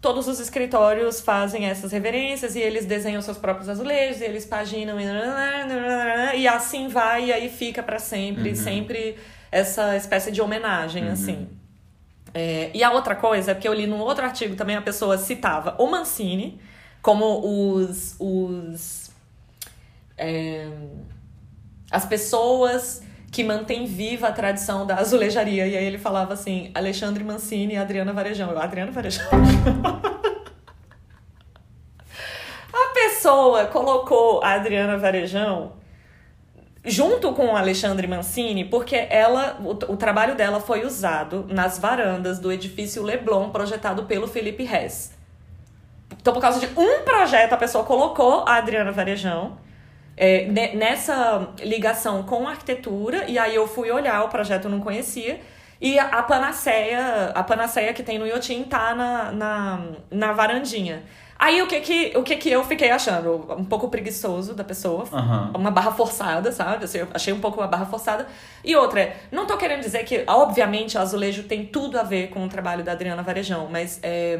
[0.00, 4.98] todos os escritórios fazem essas reverências e eles desenham seus próprios azulejos e eles paginam
[5.00, 5.04] e,
[6.38, 9.16] e assim vai e aí fica pra sempre, sempre
[9.52, 11.48] essa espécie de homenagem, assim.
[12.32, 15.18] É, e a outra coisa é porque eu li num outro artigo também a pessoa
[15.18, 16.60] citava o Mancini
[17.02, 19.10] como os, os
[20.16, 20.68] é,
[21.90, 25.66] as pessoas que mantêm viva a tradição da azulejaria.
[25.66, 28.50] E aí ele falava assim, Alexandre Mancini e Adriana Varejão.
[28.50, 29.26] Eu, Adriana Varejão.
[32.72, 35.78] a pessoa colocou a Adriana Varejão
[36.84, 42.38] junto com o Alexandre Mancini, porque ela, o, o trabalho dela foi usado nas varandas
[42.38, 45.12] do edifício Leblon, projetado pelo Felipe Rez.
[46.20, 49.58] Então, por causa de um projeto, a pessoa colocou a Adriana Varejão
[50.20, 54.70] é, ne- nessa ligação com a arquitetura, e aí eu fui olhar, o projeto eu
[54.70, 55.40] não conhecia,
[55.80, 61.02] e a, panaceia, a panaceia que tem no Iotim tá na, na, na varandinha.
[61.38, 63.46] Aí o que que, o que que eu fiquei achando?
[63.58, 65.52] Um pouco preguiçoso da pessoa, Aham.
[65.56, 66.84] uma barra forçada, sabe?
[66.84, 68.26] Assim, eu achei um pouco uma barra forçada.
[68.62, 72.28] E outra, é, não tô querendo dizer que, obviamente, o azulejo tem tudo a ver
[72.28, 74.38] com o trabalho da Adriana Varejão, mas é,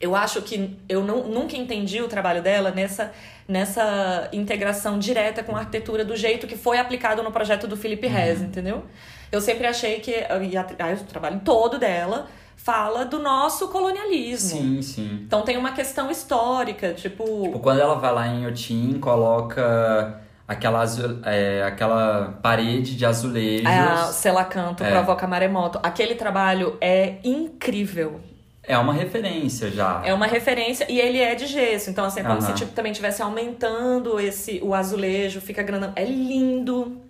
[0.00, 3.10] eu acho que eu não, nunca entendi o trabalho dela nessa,
[3.46, 8.06] nessa integração direta com a arquitetura do jeito que foi aplicado no projeto do Felipe
[8.06, 8.84] Rez, entendeu?
[9.32, 12.26] Eu sempre achei que e a- a- o trabalho todo dela
[12.56, 14.58] fala do nosso colonialismo.
[14.58, 15.20] Sim, sim.
[15.26, 17.24] Então tem uma questão histórica, tipo.
[17.44, 23.66] Tipo, quando ela vai lá em Otim, coloca aquela, azu- é, aquela parede de azulejos.
[23.66, 24.90] A Selacanto É.
[24.90, 25.78] provoca maremoto.
[25.82, 28.20] Aquele trabalho é incrível.
[28.68, 30.02] É uma referência já.
[30.04, 31.88] É uma referência e ele é de gesso.
[31.90, 32.46] Então, assim, é como Aham.
[32.46, 35.92] se tipo, também estivesse aumentando esse o azulejo, fica grandão.
[35.96, 37.00] É lindo.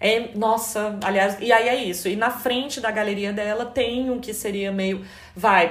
[0.00, 2.08] É, nossa, aliás, e aí é isso.
[2.08, 5.02] E na frente da galeria dela tem um que seria meio.
[5.34, 5.70] Vai,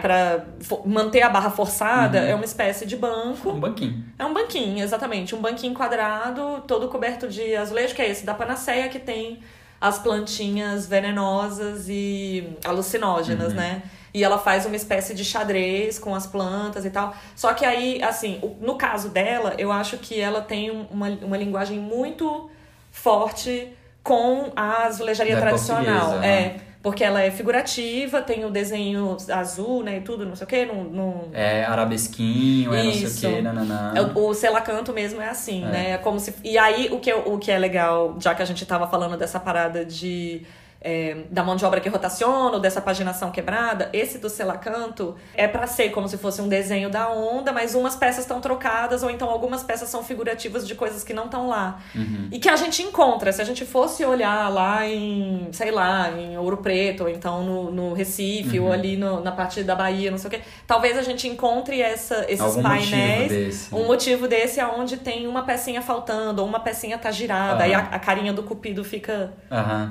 [0.59, 2.28] fo- manter a barra forçada, Uhum.
[2.28, 3.49] é uma espécie de banco.
[3.51, 4.03] Um banquinho.
[4.17, 5.36] É um banquinho, exatamente.
[5.36, 9.39] Um banquinho quadrado, todo coberto de azulejo, que é esse da Panaceia, que tem
[9.80, 13.55] as plantinhas venenosas e alucinógenas, Uhum.
[13.59, 13.84] né?
[14.14, 17.16] E ela faz uma espécie de xadrez com as plantas e tal.
[17.36, 21.36] Só que aí, assim, no caso dela, eu acho que ela tem um- uma, uma
[21.38, 22.49] linguagem muito
[22.91, 23.70] forte
[24.03, 25.84] com a azulejaria Da tradicional.
[26.11, 26.61] portuguesa, É, né?
[26.84, 30.66] porque ela é figurativa, tem o desenho azul, né, e tudo, não sei o quê,
[30.66, 33.28] não, não, É arabesquinho, é não sei o Isso.
[33.28, 33.93] que, nananã.
[33.95, 35.68] é, o, o Selacanto mesmo é assim, É.
[35.68, 35.91] né?
[35.91, 36.36] É como se.
[36.43, 39.39] E aí, o que, o que é legal, já que a gente tava falando dessa
[39.39, 40.45] parada de.
[40.84, 45.47] É, da mão de obra que rotaciona, ou dessa paginação quebrada, esse do Selacanto é
[45.47, 49.09] pra ser como se fosse um desenho da onda, mas umas peças estão trocadas, ou
[49.09, 51.79] então algumas peças são figurativas de coisas que não estão lá.
[51.95, 52.27] Uhum.
[52.31, 56.38] E que a gente encontra, se a gente fosse olhar lá em, sei lá, em
[56.38, 58.65] Ouro Preto, ou então no, no Recife, Uhum.
[58.67, 61.81] ou ali no- na parte da Bahia, não sei o quê, talvez a gente encontre
[61.81, 63.21] essa, esses Algum painéis.
[63.23, 63.75] motivo desse.
[63.75, 67.63] Um motivo desse é onde tem uma pecinha faltando, ou uma pecinha tá girada, Aham.
[67.63, 69.31] aí a, a carinha do cupido fica,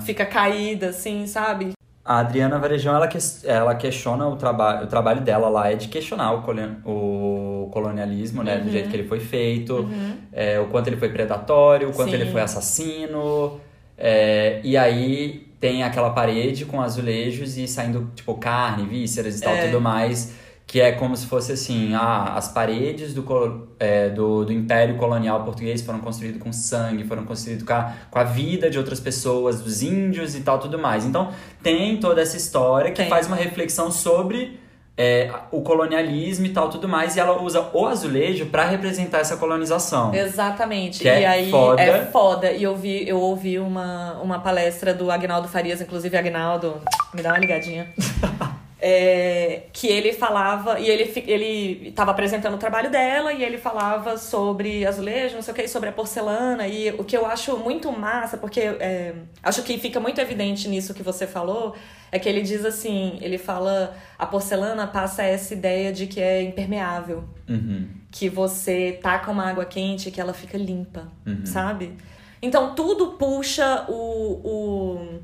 [0.04, 1.72] fica caída, assim, sabe?
[2.04, 5.86] a Adriana Varejão, ela, que, ela questiona o, traba o trabalho dela lá, é de
[5.86, 6.42] questionar o,
[6.84, 8.56] o colonialismo, né?
[8.56, 8.64] Uhum.
[8.64, 10.16] Do jeito que ele foi feito, uhum.
[10.32, 12.16] é, o quanto ele foi predatório, o quanto Sim.
[12.16, 13.60] ele foi assassino.
[13.96, 19.54] É, e aí tem aquela parede com azulejos e saindo, tipo, carne, vísceras e tal,
[19.54, 19.66] é.
[19.66, 20.34] tudo mais
[20.66, 25.44] que é como se fosse assim, ah, as paredes do, é, do, do Império Colonial
[25.44, 29.60] Português foram construídas com sangue, foram construídas com a, com a vida de outras pessoas,
[29.60, 31.04] dos índios e tal, tudo mais.
[31.04, 31.30] Então,
[31.62, 33.08] tem toda essa história que tem.
[33.08, 34.58] faz uma reflexão sobre
[34.96, 39.36] é, o colonialismo e tal, tudo mais, e ela usa o azulejo para representar essa
[39.36, 40.14] colonização.
[40.14, 41.00] Exatamente.
[41.00, 41.82] Que e é aí foda.
[41.82, 42.52] é foda.
[42.52, 46.80] E eu vi, eu ouvi uma, uma palestra do Agnaldo Farias, inclusive Agnaldo,
[47.12, 47.92] me dá uma ligadinha.
[48.84, 54.18] É, que ele falava, e ele ele estava apresentando o trabalho dela, e ele falava
[54.18, 57.92] sobre azulejo, não sei o que, sobre a porcelana, e o que eu acho muito
[57.92, 61.76] massa, porque é, acho que fica muito evidente nisso que você falou,
[62.10, 66.42] é que ele diz assim, ele fala, a porcelana passa essa ideia de que é
[66.42, 67.88] impermeável, uhum.
[68.10, 71.46] que você taca uma água quente que ela fica limpa, uhum.
[71.46, 71.96] sabe?
[72.42, 75.20] Então tudo puxa o, o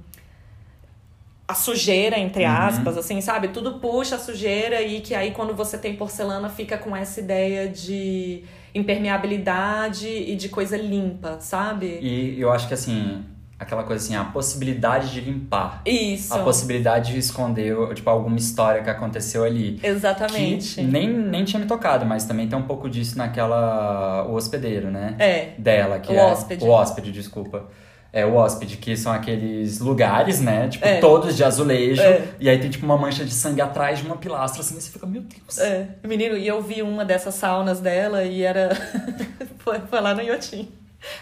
[1.49, 2.51] a sujeira, entre uhum.
[2.51, 3.01] aspas, uhum.
[3.01, 3.49] assim, sabe?
[3.49, 7.67] Tudo puxa a sujeira e que aí quando você tem porcelana fica com essa ideia
[7.67, 8.45] de
[8.75, 11.99] impermeabilidade e de coisa limpa, sabe?
[12.03, 13.25] E eu acho que assim,
[13.59, 15.81] aquela coisa assim, a possibilidade de limpar.
[15.87, 16.35] Isso.
[16.35, 19.81] A possibilidade de esconder, tipo, alguma história que aconteceu ali.
[19.83, 20.75] Exatamente.
[20.75, 24.27] Que nem, nem tinha me tocado, mas também tem um pouco disso naquela...
[24.29, 25.17] O hospedeiro, né?
[25.19, 25.55] É.
[25.57, 26.23] Dela, que o é...
[26.23, 26.63] Hóspede.
[26.63, 27.67] O hóspede, desculpa
[28.13, 30.69] é, o hóspede, que são aqueles lugares, né?
[30.69, 30.99] Tipo, é.
[30.99, 32.01] todos de azulejo.
[32.01, 32.23] É.
[32.41, 34.91] E aí tem, tipo, uma mancha de sangue atrás de uma pilastra, assim, e você
[34.91, 35.59] fica, meu Deus.
[35.59, 35.89] É.
[36.03, 38.71] Menino, e eu vi uma dessas saunas dela e era.
[39.59, 40.73] foi, foi lá no Iotim.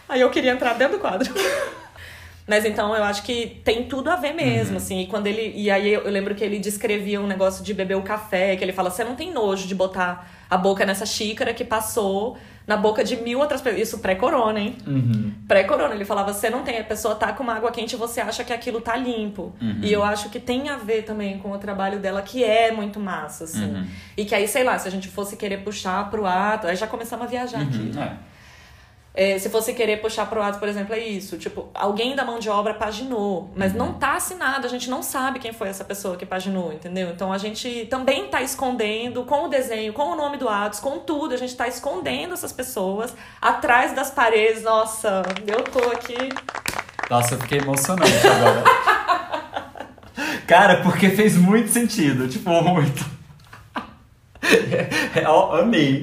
[0.09, 1.33] Aí eu queria entrar dentro do quadro.
[2.47, 4.77] Mas então eu acho que tem tudo a ver mesmo, uhum.
[4.77, 5.01] assim.
[5.01, 5.53] E quando ele.
[5.57, 8.73] E aí eu lembro que ele descrevia um negócio de beber o café, que ele
[8.73, 12.37] fala: você não tem nojo de botar a boca nessa xícara que passou
[12.67, 13.83] na boca de mil outras pessoas.
[13.83, 14.77] Isso pré-corona, hein?
[14.87, 15.33] Uhum.
[15.47, 15.95] Pré-corona.
[15.95, 18.43] Ele falava: você não tem, a pessoa tá com uma água quente e você acha
[18.43, 19.55] que aquilo tá limpo.
[19.61, 19.81] Uhum.
[19.83, 22.99] E eu acho que tem a ver também com o trabalho dela, que é muito
[22.99, 23.75] massa, assim.
[23.75, 23.87] Uhum.
[24.17, 26.87] E que aí, sei lá, se a gente fosse querer puxar pro ato, aí já
[26.87, 27.69] começamos a viajar uhum.
[27.69, 27.99] aqui.
[27.99, 28.36] É.
[29.19, 31.39] É, se fosse querer puxar pro ato, por exemplo, é isso.
[31.39, 33.79] Tipo, alguém da mão de obra paginou, mas uhum.
[33.79, 37.09] não tá assinado, a gente não sabe quem foi essa pessoa que paginou, entendeu?
[37.09, 40.99] Então a gente também tá escondendo com o desenho, com o nome do Atos, com
[40.99, 44.63] tudo, a gente tá escondendo essas pessoas atrás das paredes.
[44.63, 46.29] Nossa, eu tô aqui.
[47.09, 48.65] Nossa, eu fiquei emocionante agora.
[50.47, 53.17] Cara, porque fez muito sentido, tipo, muito.
[55.17, 56.03] Eu amei.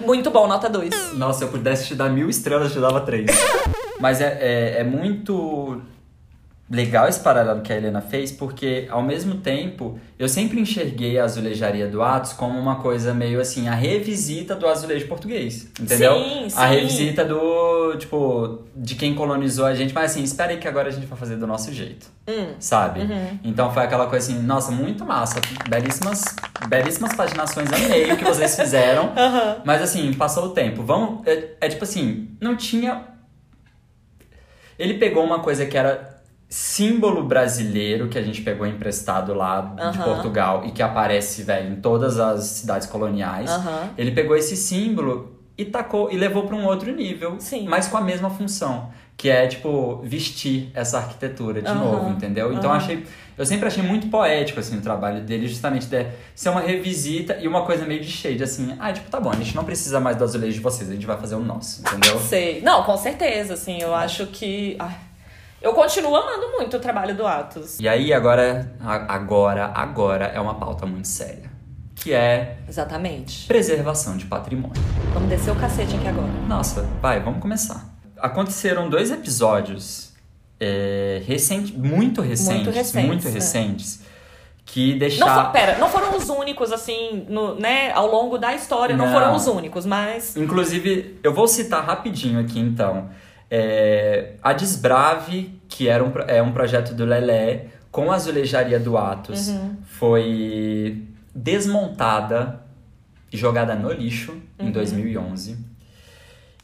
[0.00, 1.14] Muito bom, nota 2.
[1.14, 3.26] Nossa, se eu pudesse te dar mil estrelas, eu te dava três.
[4.00, 5.82] Mas é, é, é muito
[6.70, 11.24] legal esse paralelo que a Helena fez, porque ao mesmo tempo eu sempre enxerguei a
[11.24, 16.14] azulejaria do Atos como uma coisa meio assim, a revisita do azulejo português, entendeu?
[16.14, 16.58] Sim, sim.
[16.58, 20.88] A revisita do, tipo, de quem colonizou a gente, mas assim, espera aí que agora
[20.88, 22.54] a gente vai fazer do nosso jeito, hum.
[22.58, 23.00] sabe?
[23.00, 23.38] Uhum.
[23.44, 25.40] Então foi aquela coisa assim, nossa, muito massa,
[25.70, 26.22] belíssimas,
[26.68, 29.62] belíssimas paginações, amei o que vocês fizeram, uhum.
[29.64, 33.16] mas assim, passou o tempo, vamos, é, é tipo assim, não tinha...
[34.78, 36.17] Ele pegou uma coisa que era
[36.48, 39.90] símbolo brasileiro que a gente pegou emprestado lá uhum.
[39.90, 43.50] de Portugal e que aparece, velho, em todas as cidades coloniais.
[43.50, 43.90] Uhum.
[43.98, 47.66] Ele pegou esse símbolo e tacou e levou para um outro nível, Sim.
[47.68, 51.78] mas com a mesma função, que é tipo vestir essa arquitetura de uhum.
[51.78, 52.50] novo, entendeu?
[52.52, 53.04] Então achei,
[53.36, 57.48] eu sempre achei muito poético assim o trabalho dele, justamente de ser uma revisita e
[57.48, 60.16] uma coisa meio de shade assim, ah, tipo, tá bom, a gente não precisa mais
[60.16, 62.18] do azulejo de vocês, a gente vai fazer o nosso, entendeu?
[62.20, 62.62] Sei.
[62.62, 65.07] Não, com certeza, assim, eu acho que ai
[65.60, 67.80] eu continuo amando muito o trabalho do Atos.
[67.80, 71.50] E aí, agora, agora, agora é uma pauta muito séria.
[71.96, 72.58] Que é.
[72.68, 73.46] Exatamente.
[73.46, 74.80] Preservação de patrimônio.
[75.12, 76.28] Vamos descer o cacete aqui agora.
[76.46, 77.92] Nossa, vai, vamos começar.
[78.16, 80.12] Aconteceram dois episódios
[80.60, 82.54] é, recente, muito recentes.
[82.54, 83.06] Muito recentes.
[83.06, 84.08] Muito recentes é.
[84.64, 85.44] Que deixaram.
[85.44, 87.90] Não, pera, não foram os únicos, assim, no, né?
[87.92, 90.36] Ao longo da história, não, não foram os únicos, mas.
[90.36, 93.08] Inclusive, eu vou citar rapidinho aqui então.
[93.50, 98.96] É, a Desbrave, que era um, é um projeto do Lelé, com a azulejaria do
[98.98, 99.76] Atos, uhum.
[99.84, 102.60] foi desmontada
[103.32, 104.68] e jogada no lixo uhum.
[104.68, 105.68] em 2011.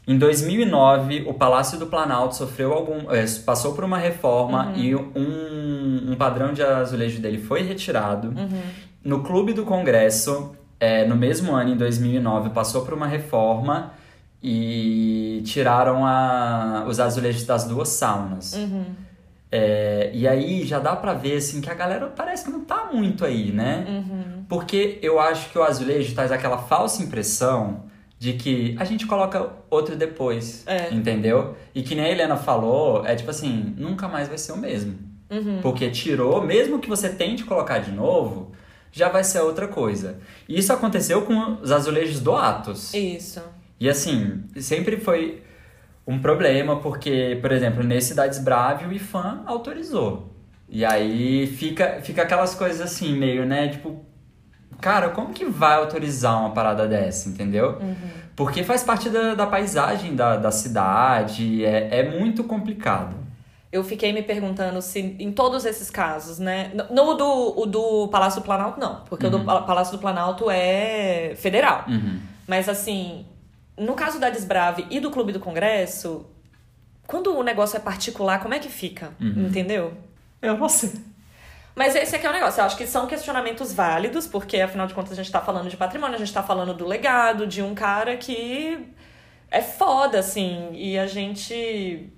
[0.07, 4.75] Em 2009, o Palácio do Planalto sofreu algum, é, passou por uma reforma uhum.
[4.75, 8.27] e um, um, padrão de azulejo dele foi retirado.
[8.27, 8.61] Uhum.
[9.03, 13.93] No Clube do Congresso, é, no mesmo ano, em 2009, passou por uma reforma
[14.47, 18.53] e tiraram a, os azulejos das duas saunas.
[18.53, 18.85] Uhum.
[19.51, 22.89] É, e aí já dá pra ver, assim, que a galera parece que não tá
[22.93, 23.85] muito aí, né?
[23.89, 24.43] Uhum.
[24.47, 27.85] Porque eu acho que o azulejo traz aquela falsa impressão
[28.19, 30.93] de que a gente coloca outro depois, É.
[30.93, 31.55] entendeu?
[31.73, 34.93] E que nem a Helena falou, é tipo assim, nunca mais vai ser o mesmo.
[35.31, 35.59] Uhum.
[35.61, 38.51] Porque tirou, mesmo que você tente colocar de novo,
[38.91, 40.19] já vai ser outra coisa.
[40.47, 42.93] E isso aconteceu com os azulejos do Atos.
[42.93, 43.41] Isso.
[43.79, 45.43] E assim, sempre foi
[46.07, 50.31] um problema, porque, por exemplo, nesse Cidades Brave o IFAM autorizou.
[50.69, 53.67] E aí fica, fica aquelas coisas assim, meio, né?
[53.69, 54.03] Tipo,
[54.81, 57.79] cara, como que vai autorizar uma parada dessa, entendeu?
[58.35, 63.15] Porque faz parte da, da paisagem da, da cidade, é, é muito complicado.
[63.71, 66.71] Eu fiquei me perguntando se em todos esses casos, né?
[66.91, 69.01] No do, o do Palácio do Planalto, não.
[69.09, 71.83] Porque o do Pa- Palácio do Planalto é federal.
[71.87, 72.19] Uhum.
[72.47, 73.25] Mas assim,
[73.77, 76.25] no caso da Desbrave e do Clube do Congresso,
[77.07, 79.13] quando o negócio é particular, como é que fica?
[79.19, 79.93] Entendeu?
[80.41, 80.93] Eu não sei.
[81.75, 82.61] Mas esse aqui é o negócio.
[82.61, 85.75] Eu acho que são questionamentos válidos, porque afinal de contas a gente tá falando de
[85.75, 88.87] patrimônio, a gente tá falando do legado de um cara que
[89.51, 90.69] é foda, assim.
[90.73, 92.09] E a gente.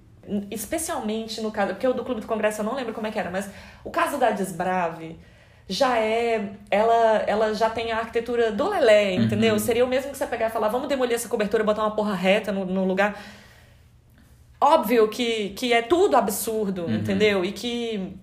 [0.52, 1.74] Especialmente no caso.
[1.74, 3.50] Porque o do Clube do Congresso eu não lembro como é que era, mas
[3.84, 5.18] o caso da Desbrave
[5.70, 6.52] já é.
[6.72, 9.58] Ela, ela já tem a arquitetura do Lelé, entendeu?
[9.60, 11.96] Seria o mesmo que você pegar e falar, vamos demolir essa cobertura e botar uma
[11.96, 13.22] porra reta no, no lugar.
[14.60, 17.46] Óbvio que, que é tudo absurdo, entendeu?
[17.46, 18.14] E que.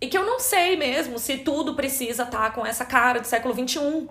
[0.00, 3.54] E que eu não sei mesmo se tudo precisa estar com essa cara de século
[3.54, 4.06] XXI.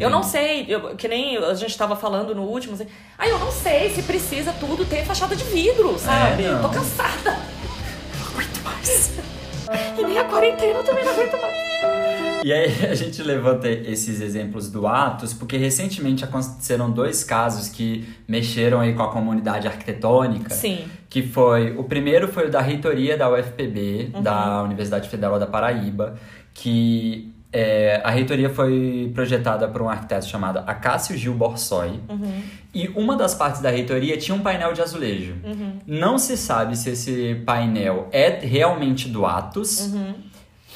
[0.00, 3.38] Eu não sei, eu- que nem a gente estava falando no último, assim, ah, eu
[3.38, 6.42] não sei se precisa tudo ter fachada de vidro, sabe?
[6.42, 6.60] não.
[6.62, 7.35] Tô cansada.
[10.16, 10.46] Não aguento mais.
[10.46, 11.56] E nem a quarentena eu também não aguento mais.
[12.44, 18.06] E aí a gente levanta esses exemplos do Atos, porque recentemente aconteceram dois casos que
[18.28, 20.50] mexeram aí com a comunidade arquitetônica.
[20.50, 20.86] Sim.
[21.08, 21.76] Que foi.
[21.76, 24.22] O primeiro foi o da reitoria da UFPB, Uhum.
[24.22, 26.16] da Universidade Federal da Paraíba,
[26.54, 32.00] que é, a reitoria foi projetada por um arquiteto chamado Acácio Gil Borsoi.
[32.08, 32.42] Uhum.
[32.74, 35.34] E uma das partes da reitoria tinha um painel de azulejo.
[35.44, 35.78] Uhum.
[35.86, 40.14] Não se sabe se esse painel é realmente do Atos, Uhum.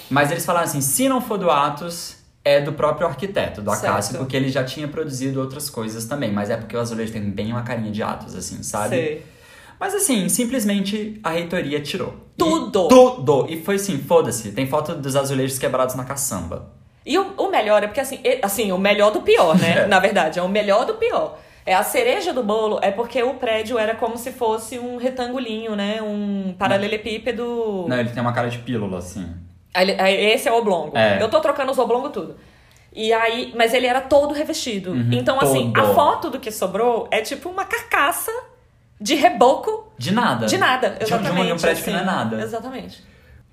[0.08, 4.16] mas eles falaram assim: se não for do Atos, é do próprio arquiteto, do Acácio,
[4.16, 6.32] porque ele já tinha produzido outras coisas também.
[6.32, 8.96] Mas é porque o azulejo tem bem uma carinha de Atos, assim, sabe?
[8.96, 9.26] Sei.
[9.80, 12.08] Mas assim, simplesmente a reitoria tirou.
[12.10, 12.86] E- Tudo!
[12.88, 13.46] tudo!
[13.48, 14.52] E foi assim, foda-se.
[14.52, 16.70] Tem foto dos azulejos quebrados na caçamba.
[17.04, 19.80] E o, o melhor é porque, assim, assim, o melhor do pior, né?
[19.84, 19.86] É.
[19.86, 21.38] Na verdade, é o melhor do pior.
[21.64, 25.74] É a cereja do bolo, é porque o prédio era como se fosse um retangulinho,
[25.76, 26.00] né?
[26.02, 27.86] Um paralelepípedo.
[27.88, 29.26] Não, ele tem uma cara de pílula, assim.
[29.72, 29.90] Aí
[30.32, 30.96] Esse é o oblongo.
[30.96, 31.22] É.
[31.22, 32.36] Eu tô trocando os oblongos tudo.
[32.92, 34.94] E aí, mas ele era todo revestido.
[35.12, 35.90] então, assim, Uhum, todo.
[35.90, 38.32] a foto do que sobrou é tipo uma carcaça
[39.00, 40.46] de reboco De nada.
[40.46, 40.96] de nada.
[41.00, 41.34] Um- Exatamente.
[41.34, 42.10] de um, de um prédio que não é assim.
[42.10, 42.42] nada.
[42.42, 43.04] Exatamente.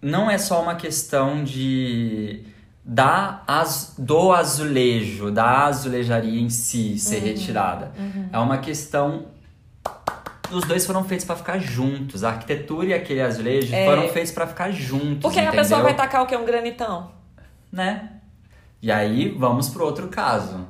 [0.01, 2.43] não é só uma questão de
[2.83, 7.23] da az, do azulejo, da azulejaria em si ser Uhum.
[7.23, 7.91] retirada.
[8.31, 9.25] É uma questão
[10.49, 12.23] os dois foram feitos pra ficar juntos.
[12.23, 13.85] A arquitetura e aquele azulejo É.
[13.85, 15.63] foram feitos pra ficar juntos, Porque aí a entendeu?
[15.65, 16.35] pessoa vai tacar o que?
[16.37, 17.11] Um granitão.
[17.69, 18.11] né?
[18.81, 20.65] E aí vamos pro outro caso.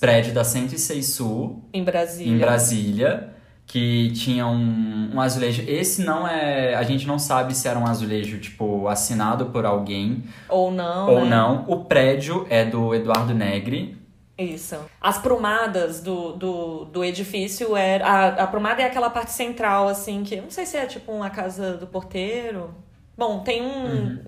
[0.00, 2.32] Prédio da 106 Sul, Em Brasília.
[2.32, 3.34] em Brasília,
[3.66, 5.62] que tinha um, um azulejo.
[5.66, 6.74] Esse não é.
[6.74, 11.10] A gente não sabe se era um azulejo, tipo, assinado por alguém Ou não.
[11.10, 11.30] ou né?
[11.30, 11.64] não.
[11.66, 13.98] O prédio é do Eduardo Negri.
[14.38, 14.76] Isso.
[15.00, 18.06] As prumadas do, do, do edifício era.
[18.06, 20.40] A, a prumada é aquela parte central, assim, que.
[20.40, 22.72] Não sei se é tipo uma casa do porteiro.
[23.16, 24.18] Bom, tem um.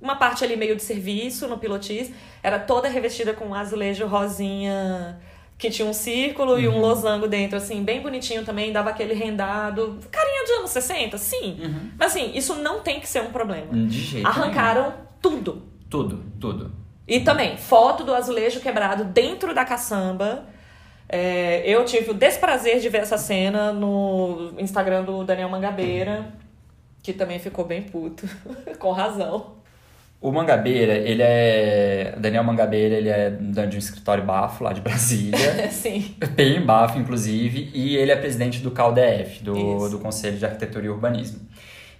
[0.00, 2.12] Uma parte ali meio de serviço no pilotis.
[2.42, 5.18] Era toda revestida com um azulejo rosinha.
[5.64, 9.98] Que tinha um círculo e um losango dentro, assim, bem bonitinho também, dava aquele rendado.
[10.10, 11.56] Carinha de anos 60, sim.
[11.98, 13.72] Mas assim, isso não tem que ser um problema.
[13.72, 14.92] De jeito Arrancaram
[15.22, 15.52] tudo.
[15.54, 15.66] nenhum.
[15.88, 16.70] Tudo, tudo.
[17.08, 20.44] E também, foto do azulejo quebrado dentro da caçamba.
[21.08, 26.30] É, eu tive o desprazer de ver essa cena no Instagram do Daniel Mangabeira,
[27.02, 28.28] que também ficou bem puto,
[28.78, 29.54] com razão.
[30.24, 32.14] O Mangabeira, ele é.
[32.16, 35.38] Daniel Mangabeira, ele é dono de um escritório bafo lá de Brasília.
[35.70, 36.14] Sim.
[36.34, 39.54] Bem bafo, inclusive, e ele é presidente do CalDF, do,
[39.84, 39.90] Isso.
[39.90, 41.40] do Conselho de Arquitetura e Urbanismo.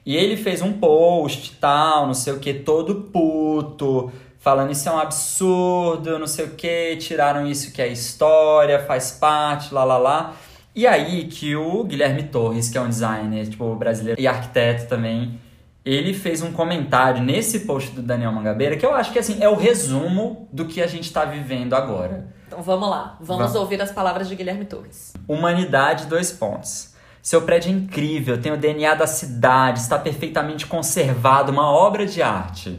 [0.06, 4.92] E ele fez um post tal, não sei o que, todo puto, falando isso é
[4.92, 9.98] um absurdo, não sei o que, tiraram isso que é história, faz parte, lá lá
[9.98, 10.34] lá.
[10.74, 15.38] E aí que o Guilherme Torres, que é um designer, tipo, brasileiro e arquiteto também,
[15.84, 19.48] ele fez um comentário nesse post do Daniel Mangabeira que eu acho que assim é
[19.48, 22.32] o resumo do que a gente tá vivendo agora.
[22.46, 25.12] Então vamos lá, vamos Va- ouvir as palavras de Guilherme Torres.
[25.28, 26.94] Humanidade, dois pontos.
[27.22, 32.22] Seu prédio é incrível, tem o DNA da cidade, está perfeitamente conservado, uma obra de
[32.22, 32.78] arte.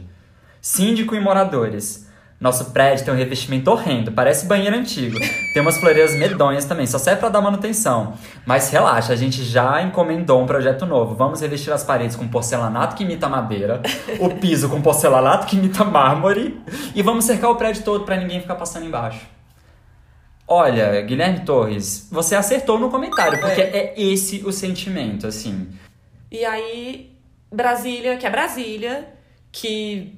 [0.60, 2.05] Síndico e moradores.
[2.38, 5.18] Nosso prédio tem um revestimento horrendo, parece banheiro antigo.
[5.54, 8.12] Tem umas floreiras medonhas também, só serve para dar manutenção.
[8.44, 11.14] Mas relaxa, a gente já encomendou um projeto novo.
[11.14, 13.80] Vamos revestir as paredes com porcelanato que imita madeira,
[14.20, 16.60] o piso com porcelanato que imita mármore
[16.94, 19.26] e vamos cercar o prédio todo para ninguém ficar passando embaixo.
[20.46, 23.94] Olha, Guilherme Torres, você acertou no comentário, porque é.
[23.94, 25.68] é esse o sentimento, assim.
[26.30, 27.16] E aí,
[27.50, 29.08] Brasília, que é Brasília,
[29.50, 30.15] que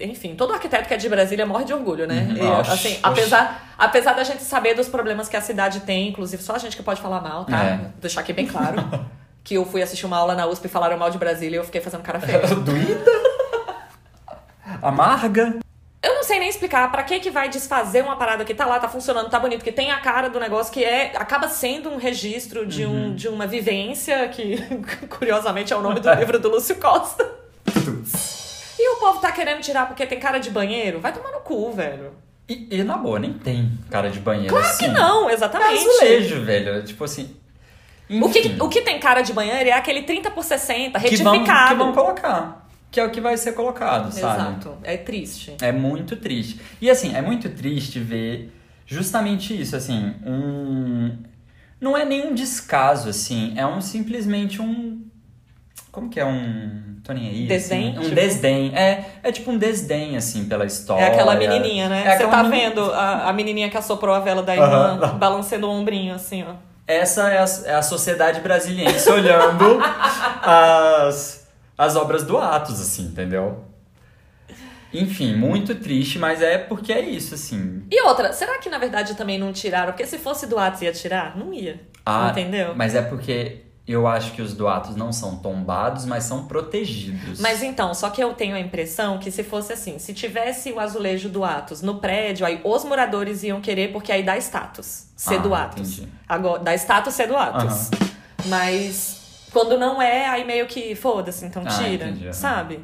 [0.00, 2.26] enfim, todo arquiteto que é de Brasília morre de orgulho, né?
[2.30, 2.36] Uhum.
[2.36, 6.54] E, assim, apesar, apesar da gente saber dos problemas que a cidade tem, inclusive só
[6.54, 7.62] a gente que pode falar mal, tá?
[7.62, 7.76] É.
[7.76, 8.76] Vou deixar aqui bem claro.
[9.44, 11.64] que eu fui assistir uma aula na USP e falaram mal de Brasília e eu
[11.64, 12.40] fiquei fazendo cara feia.
[12.56, 13.10] Doída?
[14.82, 15.58] Amarga?
[16.02, 18.78] Eu não sei nem explicar para que que vai desfazer uma parada que tá lá,
[18.78, 21.98] tá funcionando, tá bonito, que tem a cara do negócio que é acaba sendo um
[21.98, 23.14] registro de, um, uhum.
[23.14, 24.56] de uma vivência que
[25.10, 27.30] curiosamente é o nome do livro do Lúcio Costa.
[28.82, 31.00] E o povo tá querendo tirar porque tem cara de banheiro?
[31.00, 32.12] Vai tomar no cu, velho.
[32.48, 34.86] E, e na boa, nem tem cara de banheiro claro assim.
[34.86, 35.84] que não, exatamente.
[35.84, 36.82] É azulejo, velho.
[36.82, 37.36] Tipo assim.
[38.08, 41.38] O que, o que tem cara de banheiro é aquele 30 por 60 retificado.
[41.38, 42.66] Que vão, que vão colocar.
[42.90, 44.40] Que é o que vai ser colocado, sabe?
[44.40, 44.78] Exato.
[44.82, 45.56] É triste.
[45.60, 46.58] É muito triste.
[46.80, 48.50] E assim, é muito triste ver
[48.86, 51.18] justamente isso, assim, um.
[51.78, 55.04] Não é nenhum descaso, assim, é um simplesmente um
[55.90, 57.00] como que é um.
[57.02, 57.46] Tô nem aí.
[57.46, 57.90] Desdém?
[57.90, 58.14] Assim, um tipo...
[58.14, 58.72] desdém.
[58.76, 61.04] É, é tipo um desdém, assim, pela história.
[61.04, 62.04] É aquela menininha, né?
[62.06, 65.18] É Você tá vendo a, a menininha que assoprou a vela da irmã uh -huh.
[65.18, 66.54] balançando o ombrinho, assim, ó.
[66.86, 69.80] Essa é a, é a sociedade brasiliense olhando
[70.42, 73.64] as, as obras do Atos, assim, entendeu?
[74.92, 77.84] Enfim, muito triste, mas é porque é isso, assim.
[77.88, 79.92] E outra, será que na verdade também não tiraram?
[79.92, 81.36] Porque se fosse do Atos ia tirar?
[81.36, 81.80] Não ia.
[82.04, 82.74] Ah, entendeu?
[82.74, 87.40] Mas é porque eu acho que os doatos não são tombados, mas são protegidos.
[87.40, 90.78] Mas então, só que eu tenho a impressão que se fosse assim, se tivesse o
[90.78, 95.36] azulejo do Atos no prédio, aí os moradores iam querer, porque aí dá status ser
[95.36, 95.98] ah, do Atos.
[95.98, 96.12] Entendi.
[96.28, 97.90] Agora, dá status ser do Atos.
[97.90, 98.10] Uhum.
[98.46, 99.20] Mas
[99.52, 102.80] quando não é, aí meio que foda-se, então ah, tira, entendi, sabe?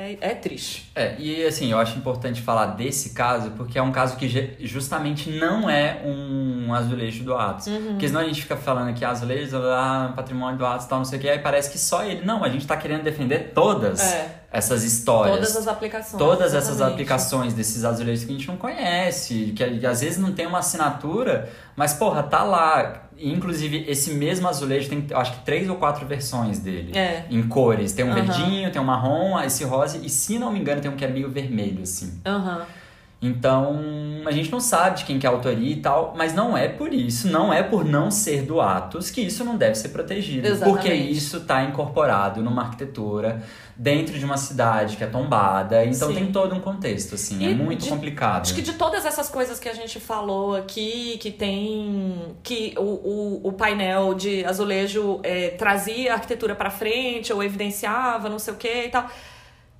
[0.00, 0.90] É, é triste.
[0.94, 5.30] É, e assim, eu acho importante falar desse caso, porque é um caso que justamente
[5.30, 7.66] não é um azulejo do Atos.
[7.66, 7.88] Uhum.
[7.88, 11.18] Porque senão a gente fica falando que azulejo, ah, patrimônio do Atos, tal, não sei
[11.18, 12.24] o que, aí parece que só ele.
[12.24, 14.39] Não, a gente tá querendo defender todas é.
[14.52, 15.36] Essas histórias.
[15.36, 16.18] Todas as aplicações.
[16.18, 16.56] Todas exatamente.
[16.56, 20.58] essas aplicações desses azulejos que a gente não conhece, que, às vezes não tem uma
[20.58, 26.06] assinatura, mas porra, tá lá Inclusive, esse mesmo azulejo tem, acho que, três ou quatro
[26.06, 26.96] versões dele.
[26.96, 27.26] É.
[27.30, 27.92] Em cores.
[27.92, 28.14] Tem um uhum.
[28.14, 31.08] verdinho, tem um marrom, esse rosa, e se não me engano, tem um que é
[31.08, 32.18] meio vermelho, assim.
[32.26, 32.62] Uhum.
[33.22, 33.78] Então,
[34.24, 36.68] a gente não sabe de quem que é a autoria e tal, mas não é
[36.68, 40.48] por isso, não é por não ser do Atos que isso não deve ser protegido.
[40.48, 40.74] Exatamente.
[40.74, 43.42] Porque isso está incorporado numa arquitetura
[43.76, 46.14] dentro de uma cidade que é tombada, então Sim.
[46.14, 48.42] tem todo um contexto, assim, é e é muito de, complicado.
[48.42, 52.36] Acho que de todas essas coisas que a gente falou aqui, que tem.
[52.42, 58.30] que o, o, o painel de azulejo é, trazia a arquitetura para frente, ou evidenciava,
[58.30, 59.10] não sei o que e tal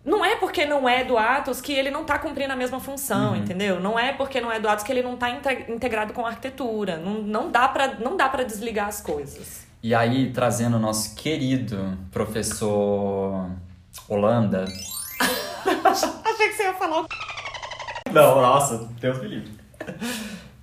[0.05, 3.33] não é porque não é do Atos que ele não está cumprindo a mesma função,
[3.33, 3.37] uhum.
[3.37, 3.79] entendeu?
[3.79, 6.97] Não é porque não é do Atos que ele não está integrado com a arquitetura.
[6.97, 9.67] Não, não dá para não dá para desligar as coisas.
[9.83, 13.51] E aí, trazendo o nosso querido professor
[14.09, 14.65] Holanda.
[15.85, 17.05] Achei que você ia falar.
[18.11, 19.53] Não, nossa, Deus me livre.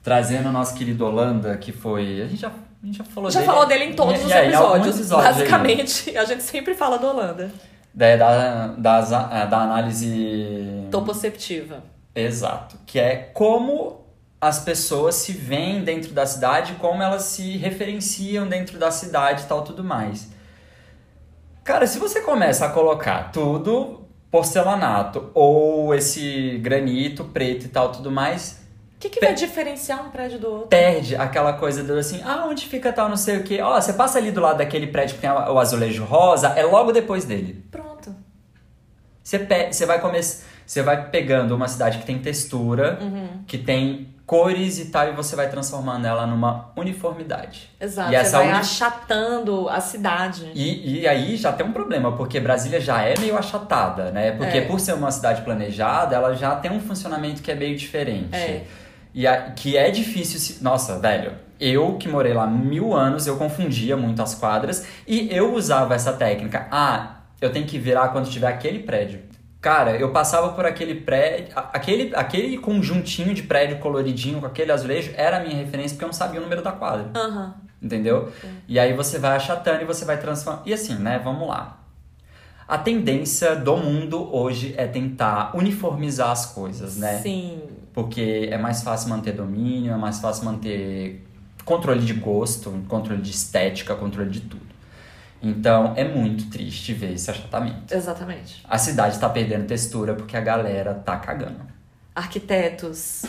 [0.04, 2.22] Trazendo o nosso querido Holanda, que foi.
[2.22, 3.46] A gente já, a gente já falou já dele.
[3.46, 4.96] Já falou dele em todos os episódios.
[4.96, 5.36] episódios.
[5.36, 6.18] Basicamente, aí.
[6.18, 7.52] a gente sempre fala do Holanda
[7.98, 11.84] da, da, da, da análise topoceptiva.
[12.14, 14.06] Exato, que é como
[14.40, 19.46] as pessoas se veem dentro da cidade, como elas se referenciam dentro da cidade e
[19.48, 20.30] tal, tudo mais.
[21.64, 28.12] Cara, se você começa a colocar tudo porcelanato ou esse granito preto e tal, tudo
[28.12, 28.62] mais,
[28.98, 30.68] o que, que vai diferenciar um prédio do outro?
[30.70, 33.62] Perde aquela coisa do assim, ah, onde fica tal, não sei o quê.
[33.62, 36.64] Ó, oh, você passa ali do lado daquele prédio que tem o azulejo rosa, é
[36.64, 37.64] logo depois dele.
[37.70, 38.16] Pronto.
[39.24, 40.48] Você, pe você vai começar.
[40.66, 43.44] Você vai pegando uma cidade que tem textura, uhum.
[43.46, 47.70] que tem cores e tal, e você vai transformando ela numa uniformidade.
[47.80, 48.58] Exato, e você vai uni...
[48.58, 50.52] achatando a cidade.
[50.54, 54.32] E, e aí já tem um problema, porque Brasília já é meio achatada, né?
[54.32, 54.62] Porque é.
[54.62, 58.36] por ser uma cidade planejada, ela já tem um funcionamento que é meio diferente.
[58.36, 58.66] É.
[59.14, 60.64] E a, que é difícil se.
[60.64, 61.34] Nossa, velho.
[61.60, 66.14] Eu que morei lá mil anos, eu confundia muito as quadras e eu usava essa
[66.14, 66.68] técnica.
[66.70, 69.22] Ah, eu tenho que virar quando tiver aquele prédio.
[69.60, 75.12] Cara, eu passava por aquele prédio, aquele, aquele conjuntinho de prédio coloridinho com aquele azulejo
[75.16, 77.10] era a minha referência porque eu não sabia o número da quadra.
[77.20, 77.52] Uhum.
[77.82, 78.32] Entendeu?
[78.68, 80.68] E aí você vai achatando e você vai transformando.
[80.68, 81.20] E assim, né?
[81.24, 81.80] Vamos lá.
[82.68, 87.20] A tendência do mundo hoje é tentar uniformizar as coisas, né?
[87.20, 87.62] Sim.
[87.98, 91.26] Porque é mais fácil manter domínio, é mais fácil manter
[91.66, 94.68] controle de gosto, controle de estética, controle de tudo.
[95.42, 97.92] Então é muito triste ver esse achatamento.
[97.92, 98.64] Exatamente.
[98.70, 101.60] A cidade está perdendo textura porque a galera tá cagando.
[102.14, 103.26] Arquitetos.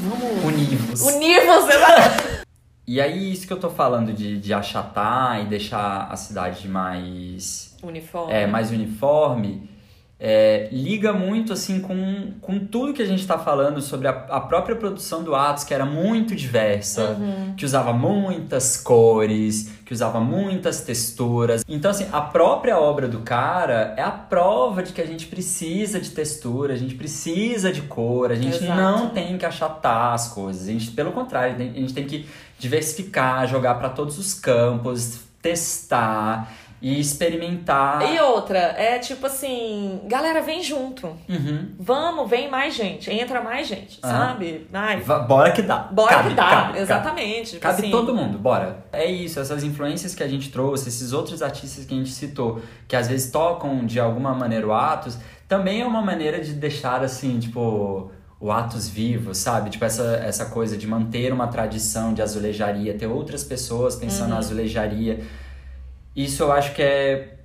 [0.00, 0.42] Vamos.
[0.42, 1.02] Univos.
[1.02, 2.42] Univos, exatamente.
[2.84, 7.76] E aí, isso que eu tô falando de, de achatar e deixar a cidade mais.
[7.80, 8.32] Uniforme.
[8.32, 9.70] É, mais uniforme.
[10.24, 14.40] É, liga muito assim com, com tudo que a gente está falando sobre a, a,
[14.40, 17.54] própria produção do Atos, que era muito diversa, uhum.
[17.56, 21.64] que usava muitas cores, que usava muitas texturas.
[21.66, 25.98] Então, assim, a própria obra do cara é a prova de que a gente precisa
[25.98, 28.80] de textura, a gente precisa de cor, a gente Exato.
[28.80, 30.68] não tem que achatar as coisas.
[30.68, 32.28] A gente, pelo contrário, a gente tem que
[32.60, 36.48] diversificar, jogar para todos os campos, testar
[36.82, 38.02] e experimentar.
[38.12, 41.06] E outra, é tipo assim, galera, vem junto.
[41.28, 41.68] Uhum.
[41.78, 44.66] Vamos, vem mais gente, entra mais gente, sabe?
[44.72, 45.78] Ai, Bora que dá.
[45.90, 47.50] bora Cabe, que dá, cabe, exatamente.
[47.52, 48.84] Tipo Cabe assim, todo mundo, bora.
[48.92, 52.60] É isso, essas influências que a gente trouxe, esses outros artistas que a gente citou,
[52.88, 55.16] que às vezes tocam de alguma maneira o Atos,
[55.48, 58.10] também é uma maneira de deixar assim, tipo,
[58.40, 59.70] o Atos vivo, sabe?
[59.70, 64.28] Tipo, essa, essa coisa de manter uma tradição de azulejaria, ter outras pessoas pensando Uhum.
[64.30, 65.20] na azulejaria.
[66.14, 67.38] Isso eu acho que é,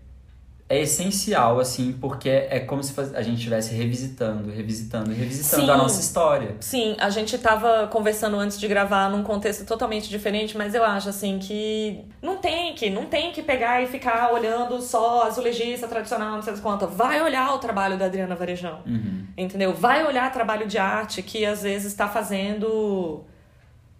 [0.69, 5.71] é essencial, assim, porque é como se a gente estivesse revisitando, revisitando, revisitando Sim.
[5.71, 6.57] a nossa história.
[6.59, 11.07] Sim, a gente tava conversando antes de gravar num contexto totalmente diferente, mas eu acho
[11.07, 16.35] assim que não tem que, não tem que pegar e ficar olhando só azulejista tradicional,
[16.35, 16.93] não sei das quantas.
[16.93, 18.81] Vai olhar o trabalho da Adriana Varejão.
[18.85, 19.25] Uhum.
[19.37, 19.73] Entendeu?
[19.73, 23.23] Vai olhar trabalho de arte que às vezes está fazendo.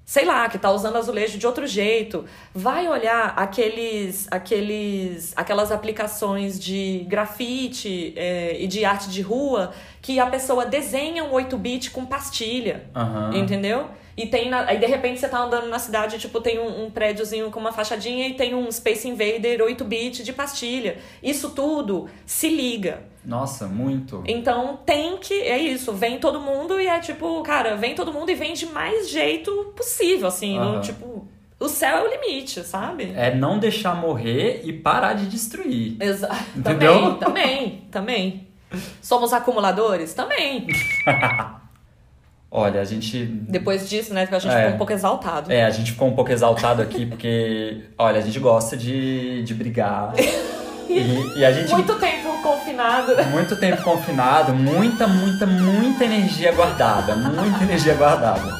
[0.07, 2.23] Sei lá, que tá usando azulejo de outro jeito.
[2.55, 10.17] Vai olhar aqueles, aqueles, aquelas aplicações de grafite é, e de arte de rua que
[10.17, 12.85] a pessoa desenha um 8-bit com pastilha.
[12.95, 13.35] Aham.
[13.35, 13.89] Entendeu?
[14.17, 14.49] E tem.
[14.49, 17.59] na- aí de repente você tá andando na cidade, tipo, tem um, um prédiozinho com
[17.59, 20.97] uma fachadinha e tem um Space Invader 8-bit de pastilha.
[21.21, 23.03] Isso tudo se liga.
[23.23, 24.23] Nossa, muito.
[24.25, 25.33] Então tem que.
[25.35, 28.65] É isso, vem todo mundo e é tipo, cara, vem todo mundo e vem de
[28.65, 30.57] mais jeito possível, assim.
[30.57, 30.81] no- Aham.
[30.81, 31.27] tipo,
[31.59, 33.11] o céu é o limite, sabe?
[33.15, 35.95] É não deixar morrer e parar de destruir.
[35.99, 36.35] Exato.
[36.55, 37.15] Entendeu?
[37.15, 38.47] Também, também, também.
[39.01, 40.13] Somos acumuladores?
[40.13, 40.65] Também.
[42.49, 43.25] Olha, a gente.
[43.25, 44.61] Depois disso, né, a gente É.
[44.61, 45.51] ficou um pouco exaltado.
[45.51, 49.53] É, a gente ficou um pouco exaltado aqui porque, olha, a gente gosta de, de
[49.53, 50.13] brigar.
[50.89, 51.69] E, e a gente.
[51.73, 53.11] Muito tempo confinado.
[53.29, 57.13] Muito tempo confinado, muita, muita, muita energia guardada.
[57.13, 58.57] Muita energia guardada.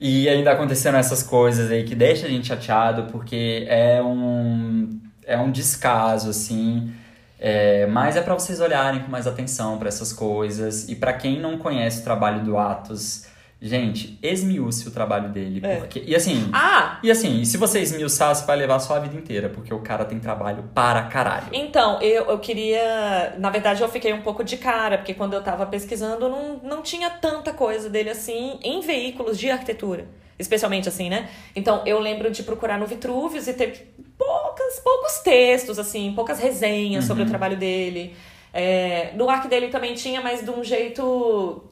[0.00, 5.36] E ainda aconteceram essas coisas aí que deixa a gente chateado, porque é um, é
[5.36, 6.90] um descaso, assim.
[7.38, 10.88] É, mas é pra vocês olharem com mais atenção pra essas coisas.
[10.88, 13.26] E pra quem não conhece o trabalho do Atos,
[13.62, 15.60] gente, esmiúce o trabalho dele.
[15.64, 15.76] É.
[15.76, 19.16] Porque, e assim, Ah, e assim, e se você esmiuçar, você vai levar a vida
[19.16, 21.46] inteira, porque o cara tem trabalho para caralho.
[21.52, 23.34] Então, eu, eu queria.
[23.38, 26.82] Na verdade, eu fiquei um pouco de cara, porque quando eu tava pesquisando, não, não
[26.82, 30.06] tinha tanta coisa dele assim em veículos de arquitetura.
[30.38, 31.28] Especialmente assim, né?
[31.56, 37.04] Então, eu lembro de procurar no Vitruvius e ter poucas, poucos textos, assim, poucas resenhas
[37.04, 37.30] sobre o Uhum.
[37.30, 38.14] trabalho dele.
[38.52, 41.64] É, no arc dele também tinha, mas de um jeito.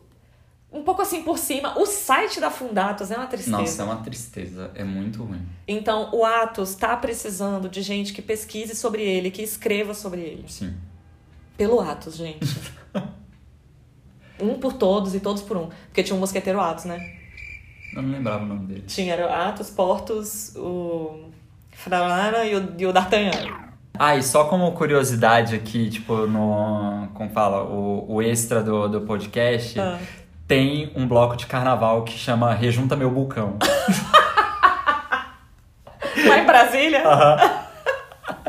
[0.73, 1.79] Um pouco assim por cima.
[1.79, 3.57] O site da Fundatos é uma tristeza.
[3.57, 5.41] Nossa, é uma tristeza, é muito ruim.
[5.67, 10.45] Então, o Atos tá precisando de gente que pesquise sobre ele, que escreva sobre ele.
[10.49, 10.75] Sim.
[11.57, 12.45] Pelo Atos, gente.
[14.41, 15.69] um por todos e todos por um.
[15.87, 17.17] Porque tinha um mosqueteiro Atos, né?
[17.97, 18.85] Eu não lembrava o nome dele.
[18.87, 21.31] Tinha era Atos, Portos, o
[21.73, 23.67] Fralana e o, e o D'Artagnan.
[23.99, 27.09] Ah, e só como curiosidade aqui, tipo, no.
[27.15, 27.65] Como fala?
[27.65, 29.81] O, o extra do, do podcast.
[29.81, 29.99] Ah.
[30.47, 33.57] Tem um bloco de carnaval que chama Rejunta Meu Vulcão.
[36.29, 37.03] Lá em Brasília.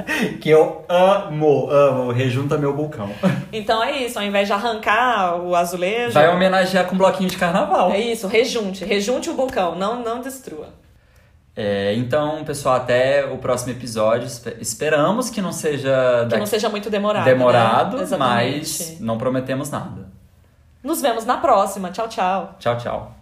[0.41, 2.11] que eu amo, amo.
[2.11, 3.09] Rejunta Meu Vulcão.
[3.51, 6.11] Então é isso, ao invés de arrancar o azulejo.
[6.13, 7.91] Vai homenagear com um bloquinho de carnaval.
[7.91, 8.83] É isso, rejunte.
[8.83, 10.69] Rejunte o vulcão, não, não destrua.
[11.55, 14.27] É, então, pessoal, até o próximo episódio.
[14.27, 17.23] Espe- Esperamos que não seja Que não seja muito demorado.
[17.25, 18.17] demorado, né?
[18.17, 20.07] Mas não prometemos nada.
[20.83, 21.89] Nos vemos na próxima.
[21.89, 22.55] Tchau, tchau.
[22.59, 23.16] Tchau, tchau.